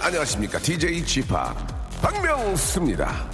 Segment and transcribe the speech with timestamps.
[0.00, 0.58] 안녕하십니까?
[0.58, 1.54] DJ g 파
[2.02, 3.26] 박명수입니다.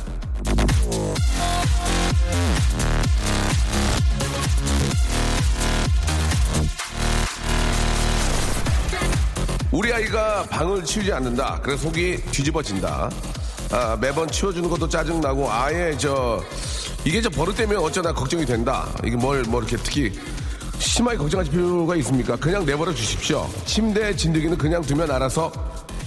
[9.71, 11.61] 우리 아이가 방을 치우지 않는다.
[11.63, 13.11] 그래서 속이 뒤집어진다.
[13.71, 16.43] 아, 매번 치워주는 것도 짜증나고 아예 저
[17.05, 18.87] 이게 저 버릇되면 어쩌나 걱정이 된다.
[19.03, 20.13] 이게 뭘 뭐 이렇게 특히
[20.79, 22.37] 심하게 걱정하실 필요가 있습니까?
[22.37, 23.49] 그냥 내버려 주십시오.
[23.65, 25.51] 침대 진드기는 그냥 두면 알아서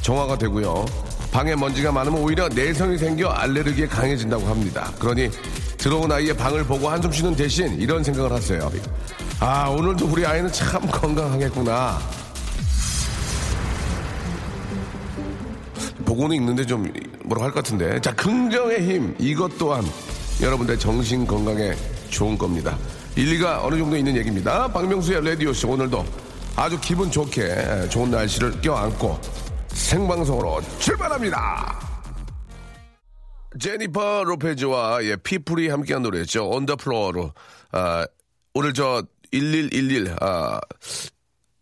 [0.06, 0.86] 정화가 되고요.
[1.32, 4.92] 방에 먼지가 많으면 오히려 내성이 생겨 알레르기에 강해진다고 합니다.
[5.00, 5.32] 그러니
[5.80, 8.72] 들어온 아이의 방을 보고 한숨 쉬는 대신 이런 생각을 하세요.
[9.40, 12.00] 아, 오늘도 우리 아이는 참 건강하겠구나.
[16.06, 16.84] 보고는 있는데 좀
[17.24, 18.00] 뭐라고 할 것 같은데.
[18.00, 19.16] 자, 긍정의 힘.
[19.18, 19.84] 이것 또한
[20.40, 21.74] 여러분들 정신 건강에
[22.12, 22.78] 좋은 겁니다.
[23.16, 24.68] 일리가 어느 정도 있는 얘기입니다.
[24.68, 26.06] 박명수의 라디오쇼 오늘도
[26.56, 29.20] 아주 기분 좋게 좋은 날씨를 껴안고
[29.96, 31.80] 생방송으로 출발합니다.
[33.58, 36.52] 제니퍼 로페즈와 예, 핏불이 함께한 노래였죠.
[36.52, 37.32] On the Floor로
[37.72, 38.06] 아,
[38.54, 40.60] 오늘 저 1111 아,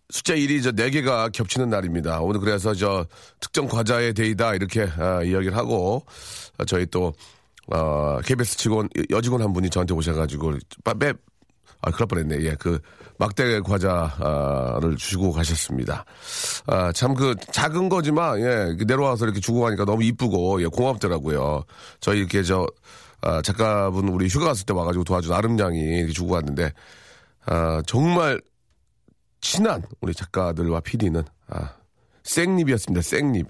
[0.10, 2.22] 숫자 1이 저 4개가 겹치는 날입니다.
[2.22, 3.06] 오늘 그래서 저
[3.40, 6.04] 특정 과자의 day다 이렇게 아, 이야기를 하고
[6.58, 7.14] 아, 저희 또
[7.68, 10.54] 어, KBS 직원 여직원 한 분이 저한테 오셔가지고
[10.98, 11.14] 매,
[11.84, 12.42] 아, 그럴 뻔했네.
[12.46, 12.80] 예, 그
[13.18, 16.06] 막대 과자를 주고 가셨습니다.
[16.68, 21.64] 아, 참 그 작은 거지만 예, 내려와서 이렇게 주고 가니까 너무 이쁘고 예, 고맙더라고요.
[22.00, 22.66] 저희 이렇게 저
[23.22, 26.72] 아, 작가분 우리 휴가 갔을 때 와가지고 도와준 아름장이 이렇게 주고 갔는데
[27.46, 28.42] 아, 정말
[29.42, 31.74] 친한 우리 작가들과 PD는 아,
[32.24, 33.02] 생립이었습니다.
[33.02, 33.48] 생립.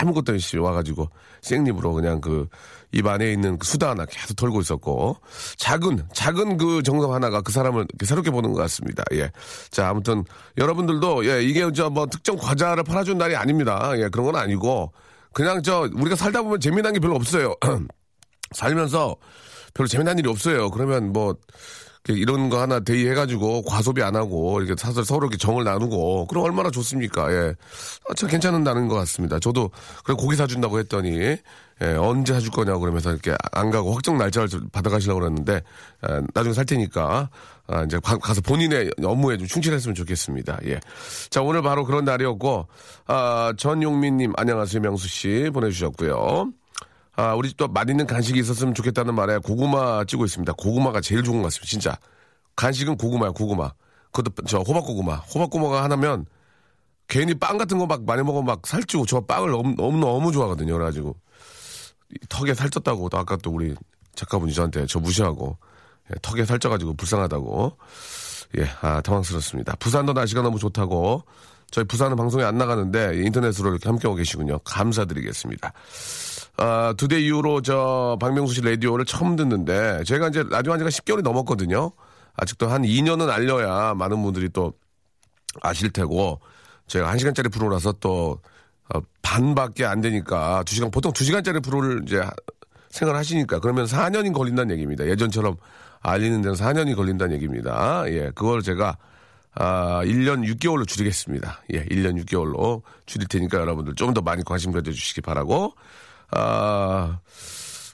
[0.00, 1.08] 아무것도 없이 와가지고
[1.40, 2.48] 생립으로 그냥 그
[2.92, 5.16] 입 안에 있는 그 수다 하나 계속 털고 있었고
[5.56, 9.02] 작은 작은 그 정성 하나가 그 사람을 새롭게 보는 것 같습니다.
[9.12, 9.30] 예.
[9.70, 10.24] 자 아무튼
[10.58, 13.92] 여러분들도 예 이게 저뭐 특정 과자를 팔아준 날이 아닙니다.
[13.96, 14.92] 예 그런 건 아니고
[15.32, 17.54] 그냥 저 우리가 살다 보면 재미난 게 별로 없어요.
[18.52, 19.16] 살면서
[19.74, 20.70] 별로 재미난 일이 없어요.
[20.70, 21.34] 그러면 뭐
[22.08, 26.70] 이런 거 하나 대의해가지고 과소비 안 하고 이렇게 사서 서로 이렇게 정을 나누고 그럼 얼마나
[26.70, 27.32] 좋습니까?
[27.32, 27.54] 예,
[28.08, 29.38] 아, 참 괜찮은다는 것 같습니다.
[29.38, 29.70] 저도
[30.04, 31.36] 그래 고기 사준다고 했더니
[31.80, 35.62] 예, 언제 사줄 거냐고 그러면서 이렇게 안 가고 확정 날짜를 받아가시려고 그랬는데
[36.08, 37.30] 예, 나중에 살 테니까
[37.68, 40.58] 아, 이제 가, 서 본인의 업무에 좀 충실했으면 좋겠습니다.
[40.66, 40.80] 예,
[41.30, 42.66] 자 오늘 바로 그런 날이었고
[43.06, 46.52] 아, 전용민님 안녕하세요 명수 씨 보내주셨고요.
[47.14, 50.52] 아, 우리 또 맛있는 간식이 있었으면 좋겠다는 말에 고구마 찌고 있습니다.
[50.54, 51.66] 고구마가 제일 좋은 것 같습니다.
[51.70, 51.98] 진짜.
[52.56, 53.70] 간식은 고구마야, 고구마.
[54.12, 55.16] 그것도 저 호박고구마.
[55.16, 56.26] 호박고구마가 하나면
[57.08, 60.72] 괜히 빵 같은 거 막 많이 먹으면 막 살찌고 저 빵을 너무, 너무, 너무 좋아하거든요.
[60.74, 61.16] 그래가지고.
[62.28, 63.74] 턱에 살쪘다고 또 아까 또 우리
[64.14, 65.56] 작가분이 저한테 저 무시하고
[66.10, 67.76] 예, 턱에 살쪄가지고 불쌍하다고.
[68.58, 69.76] 예, 아, 당황스럽습니다.
[69.76, 71.24] 부산도 날씨가 너무 좋다고.
[71.70, 74.58] 저희 부산은 방송에 안 나가는데 인터넷으로 이렇게 함께하고 계시군요.
[74.58, 75.72] 감사드리겠습니다.
[76.62, 80.90] 아, 두 대 이후로 저 박명수 씨 라디오를 처음 듣는데 제가 이제 라디오 한 지가
[80.90, 81.90] 10개월이 넘었거든요.
[82.36, 84.72] 아직도 한 2년은 알려야 많은 분들이 또
[85.60, 86.40] 아실 테고
[86.86, 88.38] 제가 1시간짜리 프로라서 또
[88.94, 92.22] 어, 반밖에 안 되니까 2시간 보통 2시간짜리 프로를 이제
[92.90, 95.04] 생각을 하시니까 그러면 4년이 걸린다는 얘기입니다.
[95.06, 95.56] 예전처럼
[96.00, 98.04] 알리는 데는 4년이 걸린다는 얘기입니다.
[98.06, 98.96] 예, 그걸 제가
[99.54, 101.62] 아, 1년 6개월로 줄이겠습니다.
[101.74, 105.74] 예, 1년 6개월로 줄일 테니까 여러분들 좀 더 많이 관심 가져주시기 바라고
[106.34, 107.20] 아,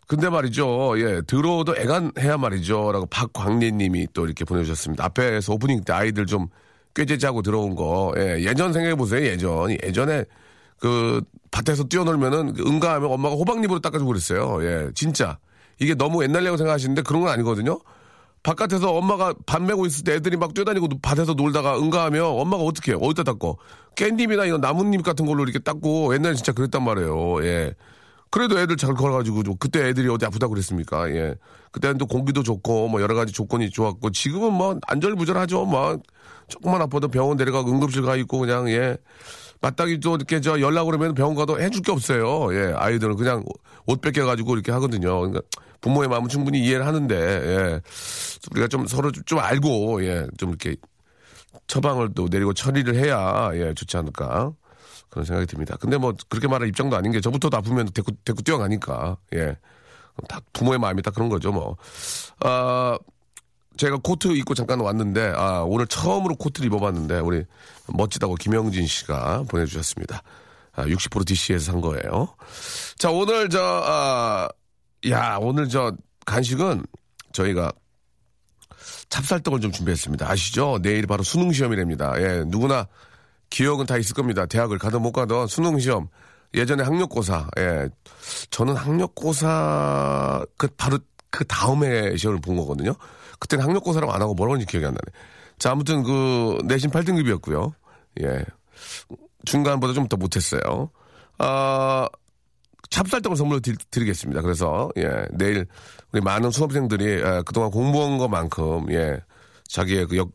[0.07, 0.95] 근데 말이죠.
[1.01, 2.93] 예, 들어오도 애간해야 말이죠.
[2.93, 5.05] 라고 박광리 님이 또 이렇게 보내주셨습니다.
[5.07, 6.49] 앞에서 오프닝 때 아이들 좀
[6.95, 8.15] 꾀죄자고 들어온 거.
[8.17, 9.25] 예, 예전 생각해보세요.
[9.27, 9.71] 예전.
[9.83, 10.25] 예전에
[10.79, 11.21] 그
[11.51, 14.65] 밭에서 뛰어놀면은 그 응가하면 엄마가 호박잎으로 닦아주고 그랬어요.
[14.65, 15.39] 예, 진짜.
[15.81, 17.79] 이게 너무 옛날이라고 생각하시는데 그런 건 아니거든요.
[18.43, 22.99] 바깥에서 엄마가 밥 메고 있을 때 애들이 막 뛰어다니고 밭에서 놀다가 응가하면 엄마가 어떻게 해요?
[23.03, 23.59] 어디다 닦고?
[23.97, 27.45] 깻잎이나 이런 나뭇잎 같은 걸로 이렇게 닦고 옛날에 진짜 그랬단 말이에요.
[27.45, 27.75] 예.
[28.31, 31.11] 그래도 애들 잘 걸어가지고 그때 애들이 어디 아프다고 그랬습니까?
[31.11, 31.35] 예.
[31.73, 35.65] 그때는 또 공기도 좋고 뭐 여러 가지 조건이 좋았고 지금은 뭐 안절부절하죠.
[35.65, 35.99] 뭐
[36.49, 38.97] 조금만 아파도 병원 데려가고 응급실 가 있고 그냥 예.
[39.61, 42.55] 마땅히 또 이렇게 저 연락 오면 병원 가도 해줄 게 없어요.
[42.55, 42.73] 예.
[42.77, 43.45] 아이들은 그냥
[43.87, 45.19] 옷 뺏겨가지고 이렇게 하거든요.
[45.21, 45.41] 그러니까
[45.81, 47.81] 부모의 마음은 충분히 이해를 하는데 예.
[48.51, 50.27] 우리가 좀 서로 좀 알고 예.
[50.37, 50.77] 좀 이렇게
[51.67, 53.75] 처방을 또 내리고 처리를 해야 예.
[53.75, 54.53] 좋지 않을까.
[55.11, 55.77] 그런 생각이 듭니다.
[55.81, 59.57] 근데 뭐 그렇게 말할 입장도 아닌 게 저부터도 아프면 데리고, 데리고 뛰어가니까 예.
[60.29, 61.77] 다 부모의 마음이 딱 그런 거죠 뭐.
[62.41, 62.99] 아
[63.79, 67.45] 제가 코트 입고 잠깐 왔는데, 아, 오늘 처음으로 코트를 입어봤는데, 우리
[67.87, 70.23] 멋지다고 김영진 씨가 보내주셨습니다.
[70.73, 72.35] 아, 60% DC에서 산 거예요.
[72.99, 74.49] 자, 오늘 저, 아,
[75.09, 75.97] 야, 오늘 저
[76.27, 76.85] 간식은
[77.33, 77.73] 저희가
[79.11, 80.29] 찹쌀떡을 좀 준비했습니다.
[80.29, 80.81] 아시죠?
[80.83, 82.21] 내일 바로 수능 시험이랍니다.
[82.21, 82.89] 예, 누구나
[83.51, 84.47] 기억은 다 있을 겁니다.
[84.47, 86.09] 대학을 가든 못 가든 수능 시험.
[86.55, 87.49] 예전에 학력고사.
[87.59, 87.89] 예.
[88.51, 90.99] 저는 학력고사 그 바로
[91.31, 92.95] 그 다음에 시험을 본 거거든요.
[93.39, 95.19] 그때는 학력고사라고 안 하고 뭐라고 하는지 기억이 안 나네.
[95.59, 97.73] 자, 아무튼 그 내신 8등급이었고요.
[98.23, 98.45] 예.
[99.45, 100.91] 중간보다 좀 더 못했어요.
[101.39, 102.09] 아,
[102.91, 105.67] 찹쌀떡을 선물로 드리, 겠습니다 그래서, 예, 내일
[106.13, 109.21] 우리 많은 수험생들이 예, 그동안 공부한 것만큼, 예,
[109.69, 110.31] 자기의 그 역,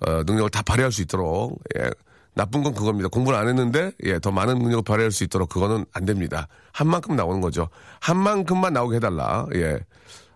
[0.00, 1.90] 어, 능력을 다 발휘할 수 있도록, 예,
[2.38, 3.08] 나쁜 건 그겁니다.
[3.08, 6.46] 공부를 안 했는데, 예, 더 많은 능력을 발휘할 수 있도록 그거는 안 됩니다.
[6.72, 7.68] 한 만큼 나오는 거죠.
[8.00, 9.80] 한 만큼만 나오게 해달라, 예.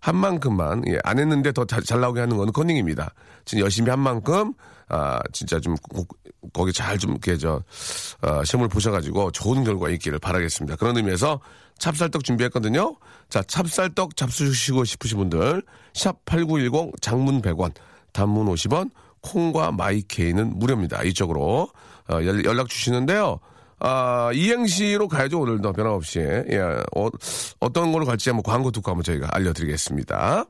[0.00, 3.14] 한 만큼만, 예, 안 했는데 더 잘 나오게 하는 거는 컨닝입니다.
[3.44, 4.52] 진짜 열심히 한 만큼,
[4.88, 5.76] 아, 진짜 좀,
[6.52, 7.62] 거기 잘 좀, 이렇게, 저,
[8.22, 10.74] 어, 시험을 보셔가지고 좋은 결과 있기를 바라겠습니다.
[10.76, 11.38] 그런 의미에서
[11.78, 12.96] 찹쌀떡 준비했거든요.
[13.28, 15.62] 자, 찹쌀떡 잡수시고 싶으신 분들,
[15.94, 17.72] 샵 8910 장문 100원,
[18.12, 18.90] 단문 50원,
[19.20, 21.04] 콩과 마이케이는 무료입니다.
[21.04, 21.68] 이쪽으로,
[22.10, 23.40] 어, 연락 주시는데요.
[23.78, 26.20] 아, 이행시로 가야죠, 오늘도 변함없이.
[26.20, 26.58] 예,
[26.94, 27.08] 어,
[27.58, 30.44] 어떤 걸로 갈지 한번 광고 듣고 한번 저희가 알려드리겠습니다.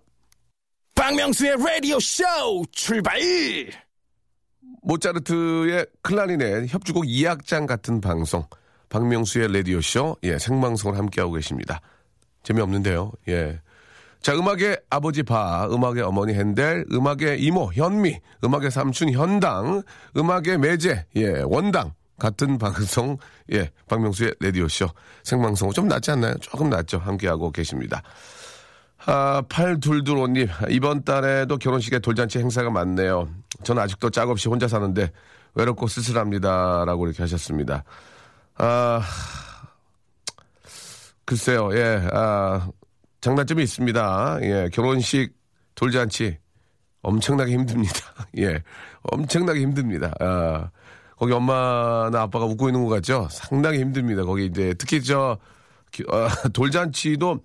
[0.95, 2.25] 박명수의 라디오 쇼
[2.73, 3.19] 출발!
[4.83, 8.45] 모차르트의 클라리넷 협주곡 2악장 같은 방송.
[8.89, 11.81] 박명수의 라디오쇼, 예, 생방송을 함께하고 계십니다.
[12.43, 13.59] 재미없는데요, 예.
[14.23, 19.83] 자, 음악의 아버지 바, 음악의 어머니 핸델, 음악의 이모 현미, 음악의 삼촌 현당,
[20.17, 21.93] 음악의 매제, 예, 원당.
[22.21, 23.17] 같은 방송,
[23.53, 24.87] 예, 박명수의 라디오쇼.
[25.25, 26.35] 생방송 좀 낫지 않나요?
[26.39, 26.99] 조금 낫죠.
[26.99, 28.01] 함께하고 계십니다.
[29.07, 33.29] 아, 8225님, 이번 달에도 결혼식에 돌잔치 행사가 많네요.
[33.65, 35.11] 저는 아직도 짝 없이 혼자 사는데
[35.55, 36.85] 외롭고 쓸쓸합니다.
[36.85, 37.83] 라고 이렇게 하셨습니다.
[38.55, 39.03] 아,
[41.25, 42.69] 글쎄요, 예, 아,
[43.23, 44.39] 장단점이 있습니다.
[44.43, 45.33] 예, 결혼식,
[45.75, 46.37] 돌잔치,
[47.03, 47.95] 엄청나게 힘듭니다.
[48.39, 48.63] 예,
[49.05, 50.13] 엄청나게 힘듭니다.
[50.21, 50.71] 아,
[51.17, 53.29] 거기 엄마나 아빠가 웃고 있는 것 같죠?
[53.31, 54.25] 상당히 힘듭니다.
[54.25, 55.39] 거기 이제 특히 저,
[56.09, 57.39] 어, 돌잔치도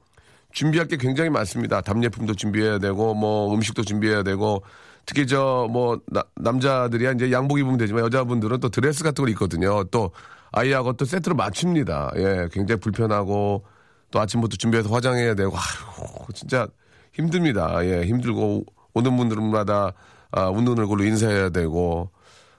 [0.51, 1.81] 준비할 게 굉장히 많습니다.
[1.81, 4.63] 답례품도 준비해야 되고, 뭐 음식도 준비해야 되고,
[5.06, 6.00] 특히 저 뭐
[6.35, 9.83] 남자들이야 이제 양복 입으면 되지만 여자분들은 또 드레스 같은 걸 입거든요.
[9.85, 10.12] 또
[10.51, 12.12] 아이하고 또 세트로 맞춥니다.
[12.18, 13.63] 예, 굉장히 불편하고
[14.12, 16.68] 또 아침부터 준비해서 화장해야 되고, 아휴, 진짜
[17.13, 17.83] 힘듭니다.
[17.86, 19.94] 예, 힘들고 오는 분들마다
[20.31, 22.12] 아, 웃는 얼굴로 인사해야 되고,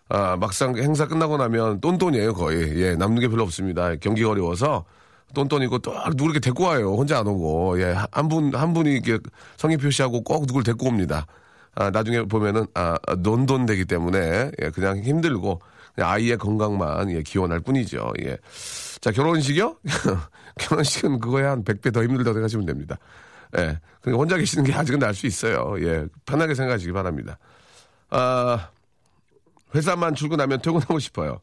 [0.09, 2.81] 아, 막상 행사 끝나고 나면 똔똔이에요, 거의.
[2.81, 3.95] 예, 남는 게 별로 없습니다.
[3.97, 4.85] 경기가 어려워서
[5.35, 6.95] 똔똔이고 또 누구 이렇게 데리고 와요.
[6.95, 7.81] 혼자 안 오고.
[7.81, 9.19] 예, 한 분, 한 분이 이렇게
[9.59, 11.27] 성의 표시하고 꼭 누굴 데리고 옵니다.
[11.75, 15.61] 아, 나중에 보면은, 아, 논돈 되기 때문에, 예, 그냥 힘들고,
[15.95, 18.13] 그냥 아이의 건강만, 예, 기원할 뿐이죠.
[18.25, 18.39] 예.
[19.01, 19.77] 자, 결혼식이요?
[20.59, 22.97] 결혼식은 그거에 한 100배 더 힘들다고 생각하시면 됩니다.
[23.57, 23.79] 예.
[24.01, 25.75] 그러니까 혼자 계시는 게 아직은 날 수 있어요.
[25.81, 26.07] 예.
[26.27, 27.39] 편하게 생각하시기 바랍니다.
[28.11, 28.69] 아,
[29.75, 31.41] 회사만 출근하면 퇴근하고 싶어요.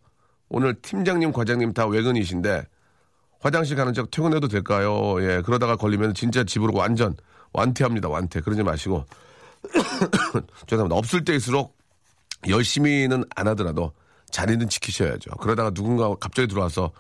[0.50, 2.64] 오늘 팀장님, 과장님 다 외근이신데,
[3.40, 5.16] 화장실 가는 척 퇴근해도 될까요?
[5.22, 7.16] 예, 그러다가 걸리면 진짜 집으로 완전
[7.54, 8.10] 완퇴합니다.
[8.10, 8.42] 완퇴.
[8.42, 9.06] 그러지 마시고.
[10.68, 10.96] 죄송합니다.
[10.96, 11.76] 없을 때일수록
[12.48, 13.92] 열심히는 안 하더라도
[14.32, 15.32] 자리는 지키셔야죠.
[15.40, 16.92] 그러다가 누군가 갑자기 들어와서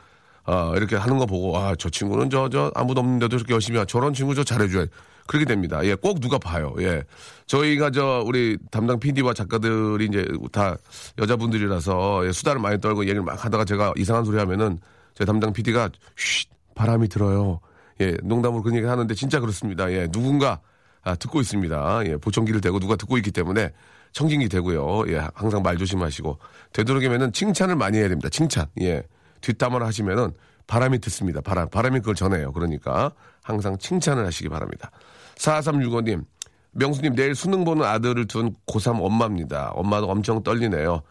[0.45, 3.85] 어, 이렇게 하는 거 보고 아, 저 친구는 저, 저 아무도 없는데도 이렇게 열심히 하.
[3.85, 4.85] 저런 친구 저 잘해줘야
[5.27, 5.83] 그렇게 됩니다.
[5.83, 6.73] 예, 꼭 누가 봐요.
[6.79, 7.03] 예.
[7.47, 10.77] 저희가 저 우리 담당 PD와 작가들이 이제 다
[11.17, 14.77] 여자분들이라서 예, 수다를 많이 떨고 얘기를 막 하다가 제가 이상한 소리 하면은
[15.15, 17.59] 제 담당 PD가 쉿 바람이 들어요.
[18.01, 19.91] 예, 농담으로 그런 얘기 하는데 진짜 그렇습니다.
[19.91, 20.59] 예, 누군가
[21.01, 22.01] 아, 듣고 있습니다.
[22.05, 23.71] 예, 보청기를 대고 누가 듣고 있기 때문에
[24.11, 25.05] 청진기 되고요.
[25.07, 26.37] 예, 항상 말 조심하시고
[26.73, 28.29] 되도록이면은 칭찬을 많이 해야 됩니다.
[28.29, 28.67] 칭찬.
[28.81, 29.03] 예,
[29.45, 30.33] 뒷담화 하시면은
[30.67, 31.41] 바람이 듣습니다.
[31.41, 32.51] 바람, 바람이 그걸 전해요.
[32.51, 33.11] 그러니까
[33.43, 34.89] 항상 칭찬을 하시기 바랍니다.
[35.35, 36.25] 4365님,
[36.71, 39.71] 명수님 내일 수능 보는 아들을 둔 고3 엄마입니다.
[39.75, 41.03] 엄마도 엄청 떨리네요.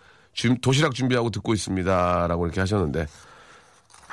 [0.61, 2.27] 도시락 준비하고 듣고 있습니다.
[2.27, 3.07] 라고 이렇게 하셨는데,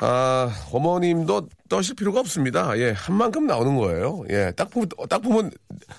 [0.02, 2.78] 아, 어머님도 떠실 필요가 없습니다.
[2.78, 4.24] 예, 한 만큼 나오는 거예요.
[4.30, 5.50] 예, 딱 보면, 딱 보면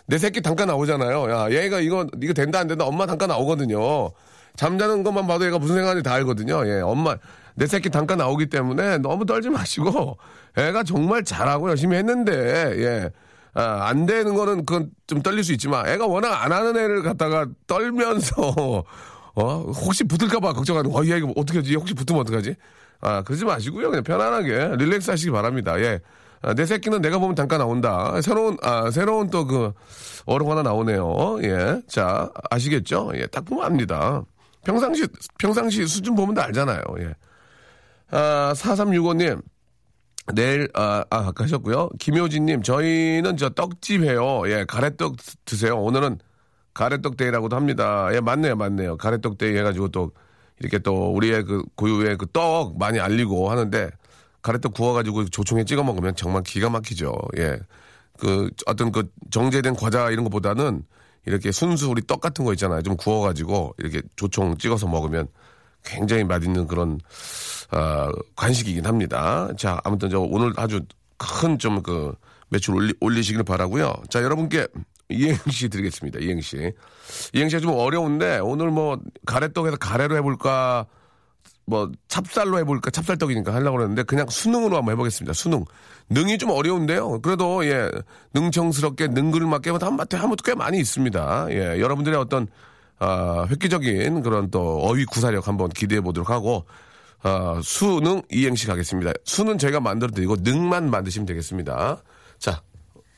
[0.07, 1.29] 내 새끼 단가 나오잖아요.
[1.29, 4.13] 야, 얘가 이거, 이거 된다 안 된다 엄마 단가 나오거든요.
[4.55, 6.65] 잠자는 것만 봐도 얘가 무슨 생각인지 다 알거든요.
[6.69, 7.17] 예, 엄마,
[7.55, 10.17] 내 새끼 단가 나오기 때문에 너무 떨지 마시고,
[10.57, 12.33] 애가 정말 잘하고 열심히 했는데,
[12.79, 13.11] 예.
[13.55, 17.47] 아, 안 되는 거는 그건 좀 떨릴 수 있지만, 애가 워낙 안 하는 애를 갖다가
[17.67, 18.33] 떨면서,
[19.35, 21.75] 어, 혹시 붙을까봐 걱정하는, 어, 얘 이거 어떻게 하지?
[21.75, 22.55] 혹시 붙으면 어떡하지?
[23.03, 23.91] 아, 그러지 마시고요.
[23.91, 25.79] 그냥 편안하게 릴렉스 하시기 바랍니다.
[25.81, 26.01] 예.
[26.41, 28.21] 아, 내 새끼는 내가 보면 단가 나온다.
[28.23, 29.73] 새로운, 아, 새로운 또 그,
[30.25, 31.39] 어록 하나 나오네요.
[31.43, 31.83] 예.
[31.89, 33.13] 자, 아시겠죠?
[33.15, 34.23] 예, 딱 보면 압니다.
[34.65, 35.07] 평상시,
[35.39, 36.83] 평상시 수준 보면 다 알잖아요.
[37.01, 37.15] 예.
[38.13, 39.43] 아, 4365님.
[40.35, 41.89] 내일, 아, 아, 아까 하셨고요.
[41.99, 44.49] 김효진님, 저희는 저 떡집해요.
[44.51, 45.79] 예, 가래떡 드세요.
[45.81, 46.19] 오늘은
[46.75, 48.09] 가래떡 day라고도 합니다.
[48.15, 48.97] 예, 맞네요, 맞네요.
[48.99, 50.13] 가래떡 day 해가지고 또,
[50.61, 53.91] 이렇게 또, 우리의 그 고유의 그 떡 많이 알리고 하는데,
[54.43, 57.15] 가래떡 구워가지고 조청에 찍어 먹으면 정말 기가 막히죠.
[57.39, 57.59] 예.
[58.19, 60.85] 그, 어떤 그 정제된 과자 이런 것보다는
[61.27, 62.83] 이렇게 순수 우리 떡 같은 거 있잖아요.
[62.83, 65.29] 좀 구워가지고 이렇게 조청 찍어서 먹으면
[65.85, 66.99] 굉장히 맛있는 그런
[67.73, 69.49] 어, 간식이긴 합니다.
[69.57, 70.81] 자, 아무튼 저 오늘 아주
[71.19, 72.15] 큰 좀 그
[72.49, 73.95] 매출 올리, 올리시길 바라고요.
[74.11, 74.67] 자, 여러분께
[75.09, 76.19] 이행시 드리겠습니다.
[76.21, 76.73] 이행시.
[77.33, 80.87] 이행시가 좀 어려운데 오늘 뭐 가래떡에서 가래로 해볼까
[81.65, 85.33] 뭐 찹쌀로 해볼까 찹쌀떡이니까 하려고 그랬는데 그냥 수능으로 한번 해보겠습니다.
[85.33, 85.65] 수능.
[86.11, 87.21] 능이 좀 어려운데요.
[87.21, 87.91] 그래도 예
[88.35, 91.47] 능청스럽게 능글을 맞게 하면 하면 꽤 많이 있습니다.
[91.51, 92.49] 예 여러분들의 어떤
[92.99, 96.65] 아, 획기적인 그런 또 어휘 구사력 한번 기대해 보도록 하고
[97.23, 99.13] 아, 수능 이행시 가겠습니다.
[99.25, 102.03] 수는 저희가 만들어 드리고 능만 만드시면 되겠습니다.
[102.39, 102.63] 자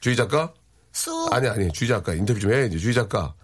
[0.01, 0.53] 주희 작가
[0.93, 1.29] 수.
[1.33, 3.35] 아니 아니 주희 작가 인터뷰 좀 해야지 주희 작가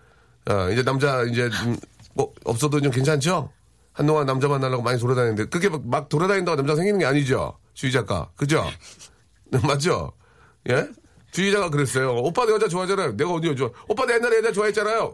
[0.46, 1.76] 아, 이제 남자 이제 음,
[2.14, 3.50] 뭐 없어도 좀 괜찮죠?
[3.92, 7.58] 한동안 남자 만나려고 많이 돌아다니는데 그게 막- 막 돌아다닌다고 남자 생기는 게 아니죠.
[7.74, 8.30] 주희 작가.
[8.36, 8.64] 그죠?
[9.62, 10.12] 맞죠?
[10.68, 10.86] 예?
[11.32, 12.14] 주희 작가 그랬어요.
[12.16, 13.16] 오빠도 여자 좋아하잖아요.
[13.16, 13.54] 내가 어디요?
[13.54, 13.70] 좋아.
[13.88, 15.12] 오빠도 옛날에 여자 좋아했잖아요.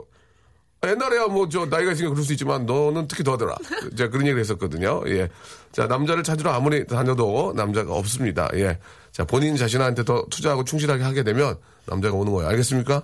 [0.87, 3.57] 아, 옛날에야 뭐 저 나이가 있으니까 그럴 수 있지만 너는 특히 더 하더라.
[3.97, 5.03] 제가 그런 얘기를 했었거든요.
[5.09, 5.29] 예.
[5.73, 8.49] 자, 남자를 찾으러 아무리 다녀도 남자가 없습니다.
[8.55, 8.79] 예.
[9.13, 12.49] 자, 본인 자신한테 더 투자하고 충실하게 하게 되면 남자가 오는 거예요.
[12.51, 13.03] 알겠습니까?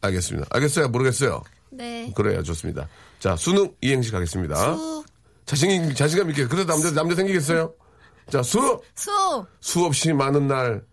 [0.00, 0.48] 알겠습니다.
[0.50, 0.88] 알겠어요?
[0.88, 1.42] 모르겠어요?
[1.70, 2.12] 네.
[2.14, 2.42] 그래요.
[2.42, 2.88] 좋습니다.
[3.18, 4.76] 자, 수능 이행시 가겠습니다.
[4.76, 5.04] 수.
[5.46, 6.46] 자신, 자신감 있게.
[6.46, 7.72] 그래도 남자, 남자 생기겠어요?
[8.30, 8.80] 자, 수!
[8.94, 9.10] 수.
[9.60, 10.84] 수없이 많은 날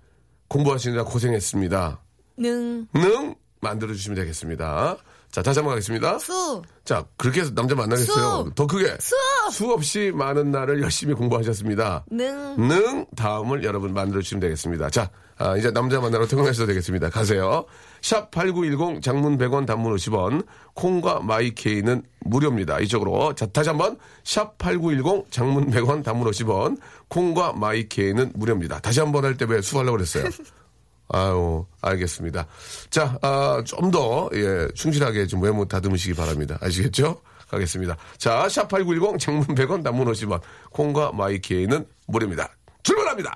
[0.48, 2.00] 공부하시느라 고생했습니다.
[2.38, 2.88] 능.
[2.94, 3.36] 능!
[3.62, 4.98] 만들어주시면 되겠습니다.
[5.36, 6.18] 자, 다시 한번 가겠습니다.
[6.20, 6.62] 수.
[6.86, 8.46] 자, 그렇게 해서 남자 만나겠어요.
[8.46, 8.52] 수!
[8.56, 8.96] 더 크게.
[9.02, 9.14] 수.
[9.52, 12.06] 수없이 많은 날을 열심히 공부하셨습니다.
[12.10, 12.56] 능.
[12.70, 14.90] 능 다음을 여러분 만들어주시면 되겠습니다.
[14.92, 17.10] 자, 아, 이제 남자 만나러 퇴근하셔도 되겠습니다.
[17.10, 17.66] 가세요.
[18.02, 22.80] 샵 8910 장문 100원 단문 50원 콩과 마이케이는 무료입니다.
[22.80, 23.36] 이쪽으로.
[23.36, 26.78] 자, 다시 한번 샵 8910 장문 100원 단문 50원
[27.10, 28.80] 콩과 마이케이는 무료입니다.
[28.80, 30.24] 다시 한번 할 때 왜 수하려고 그랬어요?
[31.10, 32.48] 아유, 알겠습니다.
[32.90, 36.58] 자, 아, 좀 더, 예, 충실하게 좀 외모 다듬으시기 바랍니다.
[36.62, 37.22] 아시겠죠?
[37.50, 37.96] 가겠습니다.
[38.18, 42.50] 자, 샵8910 장문 100원 단문 50원 콩과 마이케이는 무료입니다.
[42.84, 43.36] 출발합니다!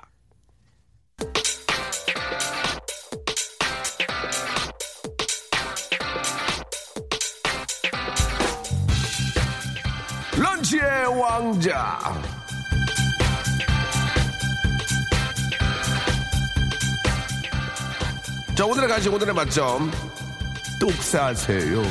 [10.36, 11.98] 런치의 왕자.
[18.54, 19.90] 자, 오늘의 간식, 오늘의 맛점.
[20.78, 21.82] 똑 사세요.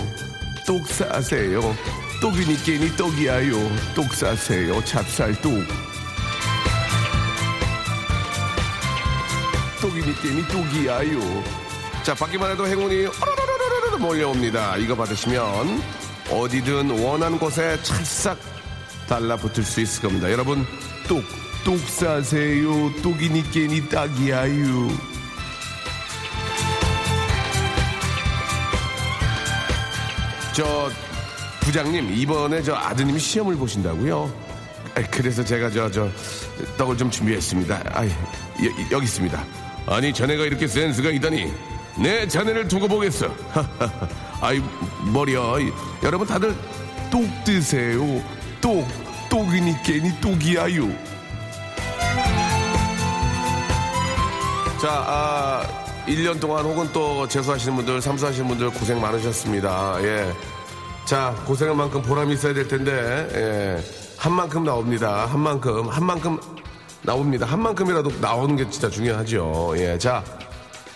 [0.66, 1.76] 똑 사세요.
[2.22, 3.56] 똑이니 깨니 떡이야요.
[3.96, 4.84] 똑 사세요.
[4.84, 5.54] 찹쌀 똑.
[9.82, 11.44] 똑이니 깨니 똑이야요.
[12.04, 14.78] 자, 받기만 해도 행운이 어르르르르르 몰려옵니다.
[14.78, 15.82] 이거 받으시면
[16.30, 18.38] 어디든 원하는 곳에 찰싹
[19.08, 20.32] 달라붙을 수 있을 겁니다.
[20.32, 20.66] 여러분,
[21.08, 21.24] 똑,
[21.64, 22.94] 똑 사세요.
[23.02, 25.19] 똑이니 깨니 딱이야요.
[30.60, 30.92] 저
[31.62, 34.30] 부장님 이번에 저 아드님이 시험을 보신다고요?
[34.94, 36.10] 아, 그래서 제가 저 저
[36.78, 37.82] 떡을 좀 준비했습니다.
[37.94, 38.04] 아,
[38.92, 39.42] 여기 있습니다.
[39.88, 41.54] 아니 자네가 이렇게 센스가 있다니
[41.98, 43.34] 내 자네를 두고 보겠어.
[44.42, 44.62] 아이
[45.14, 45.40] 머리야.
[46.04, 46.54] 여러분 다들
[47.10, 48.22] 똑 드세요.
[48.60, 48.86] 똑
[49.30, 50.90] 똑이니 깨니 똑이야요.
[54.82, 55.79] 자, 아,
[56.10, 59.98] 1년 동안 혹은 또 재수하시는 분들, 삼수하시는 분들 고생 많으셨습니다.
[60.02, 60.34] 예.
[61.06, 62.92] 자, 고생한 만큼 보람이 있어야 될 텐데,
[63.34, 63.84] 예.
[64.18, 65.28] 한 만큼 나옵니다.
[65.28, 66.40] 한 만큼, 한 만큼
[67.04, 67.46] 나옵니다.
[67.46, 69.74] 한 만큼이라도 나오는 게 진짜 중요하죠.
[69.78, 69.98] 예.
[69.98, 70.24] 자,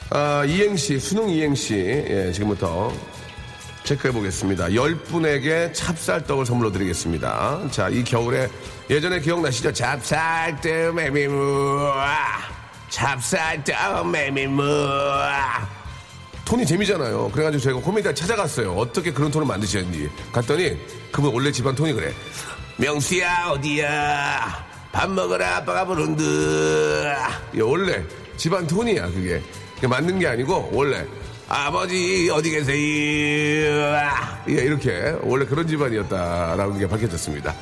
[0.09, 2.91] 아, 이행시, 수능 이행시, 예, 지금부터
[3.83, 4.67] 체크해 보겠습니다.
[4.67, 7.67] 10분에게 찹쌀떡을 선물로 드리겠습니다.
[7.69, 8.49] 자, 이 겨울에
[8.89, 9.73] 예전에 기억나시죠?
[9.73, 12.62] 찹쌀떡 메밀무아.
[12.93, 15.67] 찹쌀떡 메밀무아.
[16.45, 17.31] 톤이 재미잖아요.
[17.31, 18.73] 그래가지고 제가 코미디를 찾아갔어요.
[18.73, 20.11] 어떻게 그런 톤을 만드시는지.
[20.31, 20.77] 갔더니
[21.11, 22.13] 그분 원래 집안 톤이 그래.
[22.77, 24.65] 명수야 어디야?
[24.91, 26.21] 밥 먹으라 아빠가 부른다.
[27.55, 28.03] 예, 원래
[28.37, 29.41] 집안 톤이야 그게.
[29.75, 31.03] 그게 맞는 게 아니고 원래
[31.49, 34.01] 아버지 어디 계세요?
[34.49, 37.55] 예, 이렇게 원래 그런 집안이었다라는 게 밝혀졌습니다.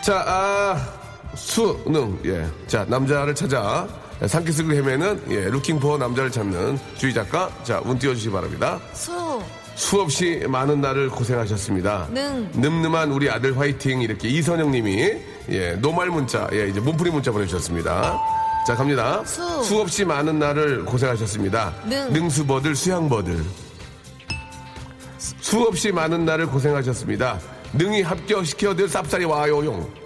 [0.00, 0.88] 자, 아,
[1.34, 2.46] 수능, 예.
[2.66, 3.86] 자, 남자를 찾아
[4.26, 7.50] 산기슭을 헤매는 예, 루킹포 남자를 찾는 주희 작가.
[7.64, 8.80] 자, 운 띄워주시기 바랍니다.
[8.92, 9.42] 수,
[9.74, 12.08] 수없이 많은 날을 고생하셨습니다.
[12.10, 12.48] 능.
[12.54, 15.12] 늠름한 우리 아들 화이팅 이렇게 이선영 님이
[15.50, 18.20] 예, 노말 문자, 예, 이제 몸풀이 문자 보내주셨습니다.
[18.66, 19.24] 자, 갑니다.
[19.24, 19.80] 수.
[19.80, 21.74] 없이 많은 날을 고생하셨습니다.
[21.88, 22.12] 능.
[22.12, 23.42] 능수버들, 수양버들.
[25.40, 27.40] 수없이 많은 날을 고생하셨습니다.
[27.72, 30.01] 능이 합격시켜들 쌉싸리 와요용.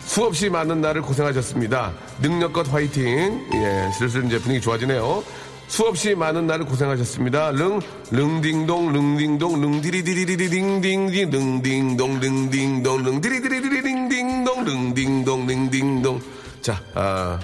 [0.00, 1.92] 수없이 많은 날을 고생하셨습니다.
[2.20, 3.46] 능력껏 화이팅.
[3.54, 5.22] 예, 슬슬 이제 분위기 좋아지네요.
[5.68, 7.52] 수없이 많은 날을 고생하셨습니다.
[7.52, 7.80] 릉,
[8.10, 16.20] 릉딩동, 릉딩동, 릉디리디리디딩딩디, 릉딩동, 릉딩동, 릉디리디리디딩딩동, 릉딩동, 릉딩동.
[16.62, 17.38] 자, 아.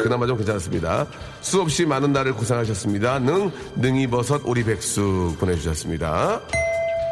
[0.00, 1.06] 그나마 좀 괜찮았습니다.
[1.40, 3.18] 수없이 많은 날을 고생하셨습니다.
[3.18, 6.40] 능, 능이버섯, 오리백숙 보내주셨습니다.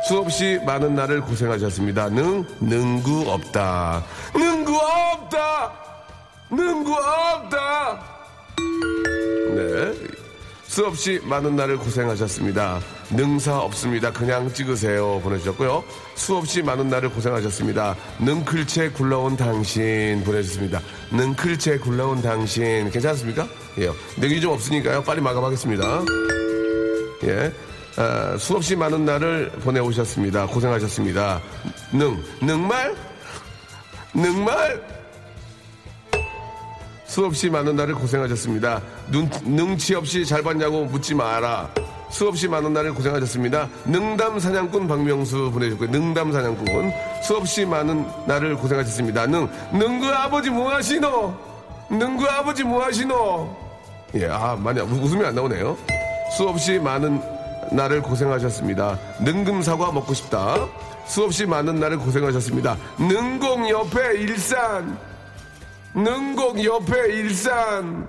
[0.06, 2.10] 수없이 많은 날을 고생하셨습니다.
[2.10, 4.04] 능, 능구 없다.
[4.34, 5.72] 능구 없다!
[6.48, 8.00] 능구 없다!
[9.56, 9.92] 네.
[10.68, 12.80] 수없이 많은 날을 고생하셨습니다.
[13.10, 14.12] 능사 없습니다.
[14.12, 15.20] 그냥 찍으세요.
[15.24, 15.82] 보내주셨고요.
[16.14, 17.96] 수없이 많은 날을 고생하셨습니다.
[18.20, 20.82] 능클채 굴러온 당신 보내주셨습니다.
[21.10, 22.90] 능클채 굴러온 당신.
[22.90, 23.48] 괜찮습니까?
[23.78, 23.90] 예.
[24.18, 25.02] 능이 좀 없으니까요.
[25.02, 26.04] 빨리 마감하겠습니다.
[27.24, 27.52] 예.
[27.98, 30.46] 아, 수없이 많은 날을 보내오셨습니다.
[30.46, 31.40] 고생하셨습니다.
[31.92, 32.94] 능, 능말?
[34.12, 34.96] 능말?
[37.06, 38.82] 수없이 많은 날을 고생하셨습니다.
[39.10, 41.70] 눈, 능치 없이 잘 봤냐고 묻지 마라.
[42.10, 43.68] 수없이 많은 날을 고생하셨습니다.
[43.86, 45.90] 능담 사냥꾼 박명수 보내주셨고요.
[45.90, 46.92] 능담 사냥꾼.
[47.22, 49.26] 수없이 많은 날을 고생하셨습니다.
[49.26, 51.34] 능, 능구 아버지 뭐 하시노?
[51.90, 53.56] 능구 아버지 뭐 하시노?
[54.16, 55.76] 예, 아, 우- 웃음이 안 나오네요.
[56.36, 57.22] 수없이 많은
[57.72, 58.98] 날을 고생하셨습니다.
[59.20, 60.68] 능금사과 먹고 싶다.
[61.06, 62.76] 수없이 많은 날을 고생하셨습니다.
[62.98, 64.98] 능공 옆에 일산.
[65.94, 68.08] 능곡 옆에 일산.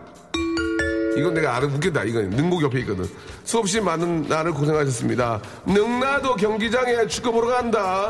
[1.18, 2.04] 이건 내가 알아 웃겠다.
[2.04, 3.06] 이건 능곡 옆에 있거든.
[3.44, 5.42] 수없이 많은 날을 고생하셨습니다.
[5.66, 8.10] 능라도 경기장에 축구 보러 간다.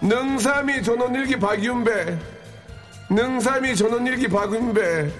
[0.00, 2.18] 능삼이 전원일기 박윤배.
[3.10, 5.10] 능삼이 전원일기 박윤배.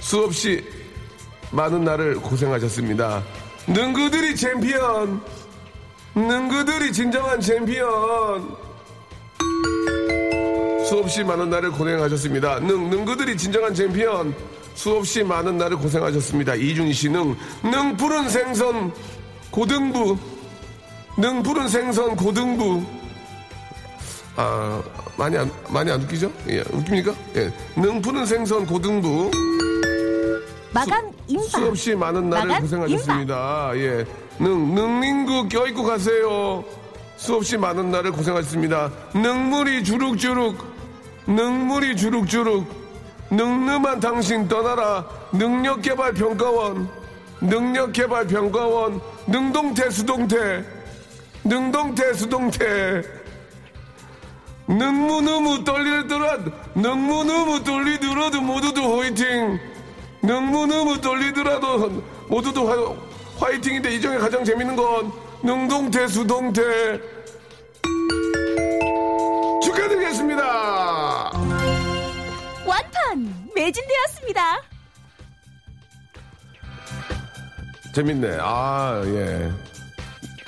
[0.00, 0.81] 수없이
[1.52, 3.22] 많은 날을 고생하셨습니다.
[3.66, 5.20] 능구들이 챔피언.
[6.14, 8.56] 능구들이 진정한 챔피언.
[10.88, 12.60] 수없이 많은 날을 고생하셨습니다.
[12.60, 14.34] 능, 능구들이 진정한 챔피언.
[14.74, 16.54] 수없이 많은 날을 고생하셨습니다.
[16.54, 18.92] 이준희 씨, 능, 능 푸른 생선
[19.50, 20.18] 고등부.
[21.18, 22.82] 능 푸른 생선 고등부.
[24.36, 24.82] 아,
[25.16, 26.32] 많이 안, 많이 안 웃기죠?
[26.48, 27.14] 예, 웃깁니까?
[27.36, 27.52] 예.
[27.76, 29.30] 능 푸른 생선 고등부.
[30.72, 31.48] 마감 임박.
[31.48, 33.72] 수없이 많은 날을 고생하셨습니다.
[33.76, 34.04] 예.
[34.38, 36.64] 능, 능링구 껴입고 가세요.
[37.16, 38.90] 수없이 많은 날을 고생하셨습니다.
[39.14, 40.56] 능물이 주룩주룩.
[41.26, 42.66] 능물이 주룩주룩.
[43.30, 45.06] 능름한 당신 떠나라.
[45.32, 46.88] 능력개발평가원.
[47.42, 49.00] 능력개발평가원.
[49.26, 50.64] 능동태 수동태.
[51.44, 53.02] 능동태 수동태.
[54.68, 56.38] 능무너무 떨리더라.
[56.74, 59.71] 능무너무 떨리더라도 모두들 화이팅.
[60.22, 67.00] 능무너무 떨리더라도 모두도 화, 화이팅인데 이 중에 가장 재밌는 건 능동태 수동태
[69.62, 71.32] 축하드리겠습니다.
[72.66, 74.62] 완판 매진되었습니다.
[77.94, 78.38] 재밌네.
[78.40, 79.52] 아, 예.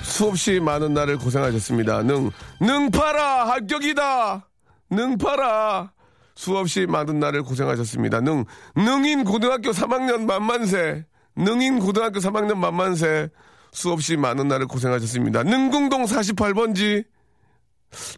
[0.01, 2.01] 수없이 많은 날을 고생하셨습니다.
[2.03, 3.49] 능, 능파라!
[3.49, 4.47] 합격이다!
[4.89, 5.91] 능파라!
[6.35, 8.21] 수없이 많은 날을 고생하셨습니다.
[8.21, 8.45] 능,
[8.75, 11.05] 능인 고등학교 3학년 만만세.
[11.35, 13.29] 능인 고등학교 3학년 만만세.
[13.71, 15.43] 수없이 많은 날을 고생하셨습니다.
[15.43, 17.05] 능궁동 48번지.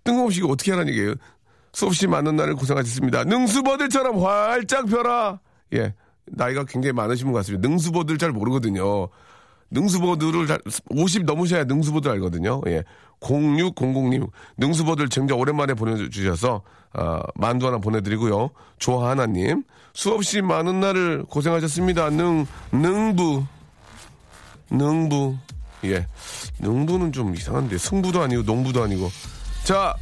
[0.03, 1.13] 뜬금없이 이거 어떻게 하라는 얘기예요?
[1.73, 3.23] 수없이 많은 날을 고생하셨습니다.
[3.25, 5.39] 능수버들처럼 활짝 펴라.
[5.73, 5.93] 예.
[6.25, 7.67] 나이가 굉장히 많으신 분 같습니다.
[7.67, 9.09] 능수버들 잘 모르거든요.
[9.71, 12.61] 능수버들을 잘, 50 넘으셔야 능수버들 알거든요.
[12.67, 12.83] 예.
[13.19, 16.61] 0600님, 능수버들 굉장히 오랜만에 보내주셔서,
[16.93, 18.49] 아, 만두 하나 보내드리고요.
[18.79, 22.09] 조하나님, 수없이 많은 날을 고생하셨습니다.
[22.11, 23.43] 능, 능부.
[24.69, 25.35] 능부.
[25.85, 26.07] 예.
[26.59, 29.09] 능부는 좀 이상한데, 승부도 아니고, 농부도 아니고.
[29.63, 29.93] 자,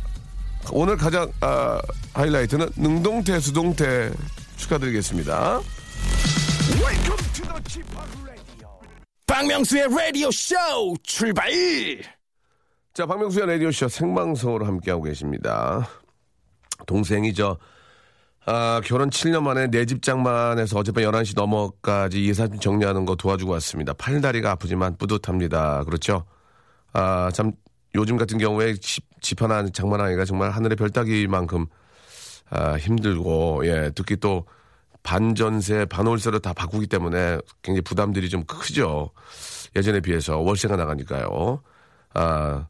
[0.72, 1.80] 오늘 가장, 아,
[2.14, 4.12] 하이라이트는 능동태, 수동태
[4.58, 5.62] 축하드리겠습니다.
[9.28, 10.56] 박명수의 라디오 쇼
[11.04, 11.52] 출발!
[12.96, 15.86] 자, 박명수의 라디오쇼 생방송으로 함께하고 계십니다.
[16.88, 17.58] 동생이 저,
[18.46, 23.92] 아, 결혼 7년 만에 내 집 장만해서 어젯밤 11시 넘어까지 이사짐 정리하는 거 도와주고 왔습니다.
[23.92, 25.84] 팔다리가 아프지만 뿌듯합니다.
[25.84, 26.24] 그렇죠?
[26.94, 27.52] 아, 참,
[27.96, 31.66] 요즘 같은 경우에 집, 집 하나 장만하기가 정말 하늘의 별 따기만큼
[32.50, 34.46] 아, 힘들고, 예, 특히 또
[35.04, 39.12] 반전세, 반월세로 다 바꾸기 때문에 굉장히 부담들이 좀 크죠.
[39.76, 41.62] 예전에 비해서 월세가 나가니까요.
[42.16, 42.68] 아,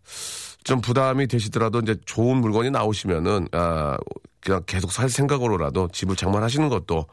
[0.64, 3.98] 좀 부담이 되시더라도 이제 좋은 물건이 나오시면은, 아,
[4.42, 7.06] 그냥 계속 살 생각으로라도 집을 장만하시는 것도,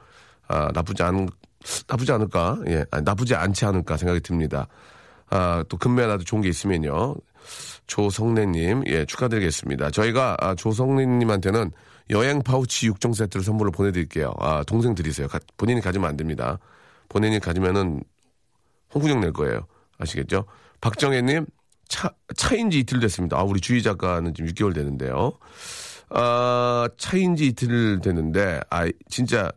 [0.49, 1.29] 아, 나쁘지 않,
[1.87, 2.59] 나쁘지 않을까?
[2.67, 4.67] 예, 아니, 나쁘지 않지 않을까 생각이 듭니다.
[5.31, 7.15] 아, 또 금메달도 좋은 게 있으면요.
[7.87, 9.91] 조성래님, 예, 축하드리겠습니다.
[9.91, 11.71] 저희가 아, 조성래님한테는
[12.11, 14.33] 여행 파우치 6종 세트를 선물로 보내드릴게요.
[14.39, 15.29] 아, 동생 드리세요.
[15.29, 16.59] 가, 본인이 가지면 안 됩니다.
[17.09, 18.03] 본인이 가지면은
[18.95, 19.67] 홍군형 낼 거예요.
[19.99, 20.45] 아시겠죠?
[20.81, 21.47] 박정혜님,
[21.93, 23.39] 차, 차인지 이틀 됐습니다.
[23.39, 25.33] 아, 우리 주희 작가는 지금 6개월 되는데요.
[26.09, 29.53] 아, 차인지 이틀 됐는데, 아, 진짜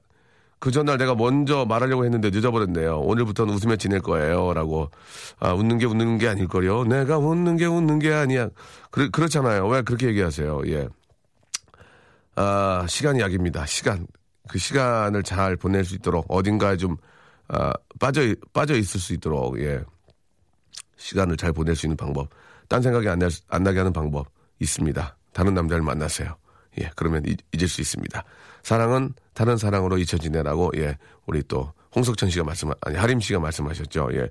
[0.60, 3.00] 그 전날 내가 먼저 말하려고 했는데 늦어버렸네요.
[3.00, 4.54] 오늘부터는 웃으며 지낼 거예요.
[4.54, 4.92] 라고.
[5.40, 6.84] 아, 웃는 게 웃는 게 아닐걸요.
[6.84, 8.50] 내가 웃는 게 웃는 게 아니야.
[8.92, 9.66] 그렇, 그렇잖아요.
[9.70, 10.64] 왜 그렇게 얘기하세요?
[10.68, 10.90] 예.
[12.36, 13.66] 아, 시간이 약입니다.
[13.66, 14.08] 시간.
[14.50, 16.98] 그 시간을 잘 보낼 수 있도록 어딘가에 좀,
[17.48, 19.82] 아, 빠져, 빠져 있을 수 있도록, 예.
[20.98, 22.30] 시간을 잘 보낼 수 있는 방법.
[22.68, 24.28] 딴 생각이 안, 날, 안 나게 하는 방법
[24.60, 25.18] 있습니다.
[25.34, 26.36] 다른 남자를 만나세요.
[26.80, 28.24] 예, 그러면 잊, 잊을 수 있습니다.
[28.64, 34.10] 사랑은 다른 사랑으로 잊혀지네라고, 예, 우리 또 홍석천 씨가 말씀, 아니, 하림 씨가 말씀하셨죠.
[34.14, 34.30] 예.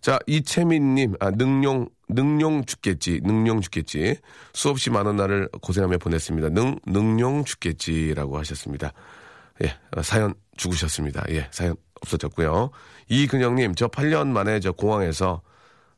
[0.00, 4.16] 자, 이채민님, 아, 능용, 능용 죽겠지, 능용 죽겠지.
[4.52, 6.48] 수없이 많은 날을 고생하며 보냈습니다.
[6.50, 8.92] 능, 능용 죽겠지라고 하셨습니다.
[9.62, 11.24] 예, 사연 죽으셨습니다.
[11.30, 12.70] 예, 사연 없어졌고요.
[13.08, 15.42] 이근영님, 저 8년 만에 저 공항에서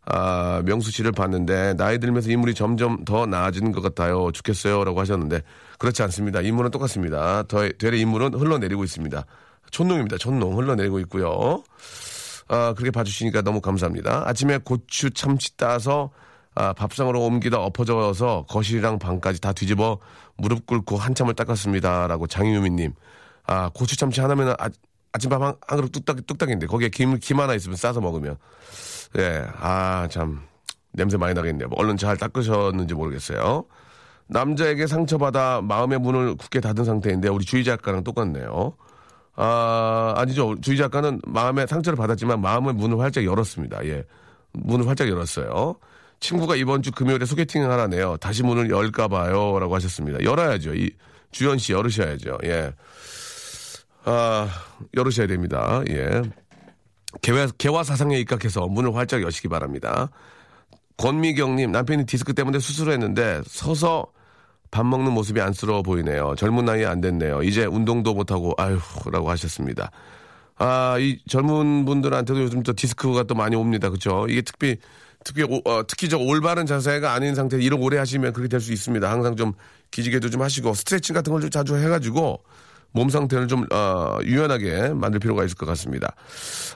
[0.05, 4.33] 아, 명수 씨를 봤는데 나이 들면서 인물이 점점 더 나아지는 것 같아요.
[4.33, 5.43] 좋겠어요라고 하셨는데
[5.79, 6.41] 그렇지 않습니다.
[6.41, 7.45] 인물은 똑같습니다.
[7.45, 9.25] 더, 되레 인물은 흘러내리고 있습니다.
[9.71, 10.19] 촌농입니다.
[10.19, 11.63] 촌농 흘러내리고 있고요.
[12.49, 14.29] 아, 그렇게 봐주시니까 너무 감사합니다.
[14.29, 16.11] 아침에 고추 참치 따서
[16.55, 19.99] 아, 밥상으로 옮기다 엎어져서 거실이랑 방까지 다 뒤집어
[20.37, 22.93] 무릎 꿇고 한참을 닦았습니다라고 장유미님.
[23.47, 24.69] 아, 고추 참치 하나면 아,
[25.13, 28.37] 아침밥 한, 한 그릇 뚝딱, 뚝딱인데 거기에 김, 김 하나 있으면 싸서 먹으면
[29.19, 30.41] 예, 아, 참,
[30.93, 31.69] 냄새 많이 나겠네요.
[31.69, 33.65] 뭐 얼른 잘 닦으셨는지 모르겠어요.
[34.29, 38.75] 남자에게 상처받아 마음의 문을 굳게 닫은 상태인데 우리 주희 작가랑 똑같네요.
[39.35, 40.57] 아, 아니죠.
[40.61, 43.85] 주희 작가는 마음에 상처를 받았지만 마음의 문을 활짝 열었습니다.
[43.87, 44.05] 예.
[44.53, 45.77] 문을 활짝 열었어요.
[46.21, 48.17] 친구가 이번 주 금요일에 소개팅을 하라네요.
[48.19, 49.59] 다시 문을 열까 봐요.
[49.59, 50.23] 라고 하셨습니다.
[50.23, 50.75] 열어야죠.
[50.75, 50.91] 이,
[51.31, 52.39] 주현 씨 열으셔야죠.
[52.45, 52.73] 예.
[54.05, 54.49] 아,
[54.95, 55.83] 열으셔야 됩니다.
[55.89, 56.23] 예.
[57.21, 60.09] 개화, 개화 사상에 입각해서 문을 활짝 여시기 바랍니다.
[60.97, 64.07] 권미경님, 남편이 디스크 때문에 수술을 했는데 서서
[64.71, 66.35] 밥 먹는 모습이 안쓰러워 보이네요.
[66.39, 67.43] 젊은 나이에 안 됐네요.
[67.43, 69.91] 이제 운동도 못하고, 아휴라고 하셨습니다.
[70.57, 73.91] 아, 이 젊은 분들한테도 요즘 또 디스크가 또 많이 옵니다.
[73.91, 74.27] 그죠?
[74.29, 74.77] 이게 특히,
[75.25, 79.11] 특히, 어, 특히 저 올바른 자세가 아닌 상태에 이런 오래 하시면 그렇게 될 수 있습니다.
[79.11, 79.53] 항상 좀
[79.91, 82.43] 기지개도 좀 하시고 스트레칭 같은 걸 좀 자주 해가지고
[82.93, 86.15] 몸 상태를 좀 어, 유연하게 만들 필요가 있을 것 같습니다.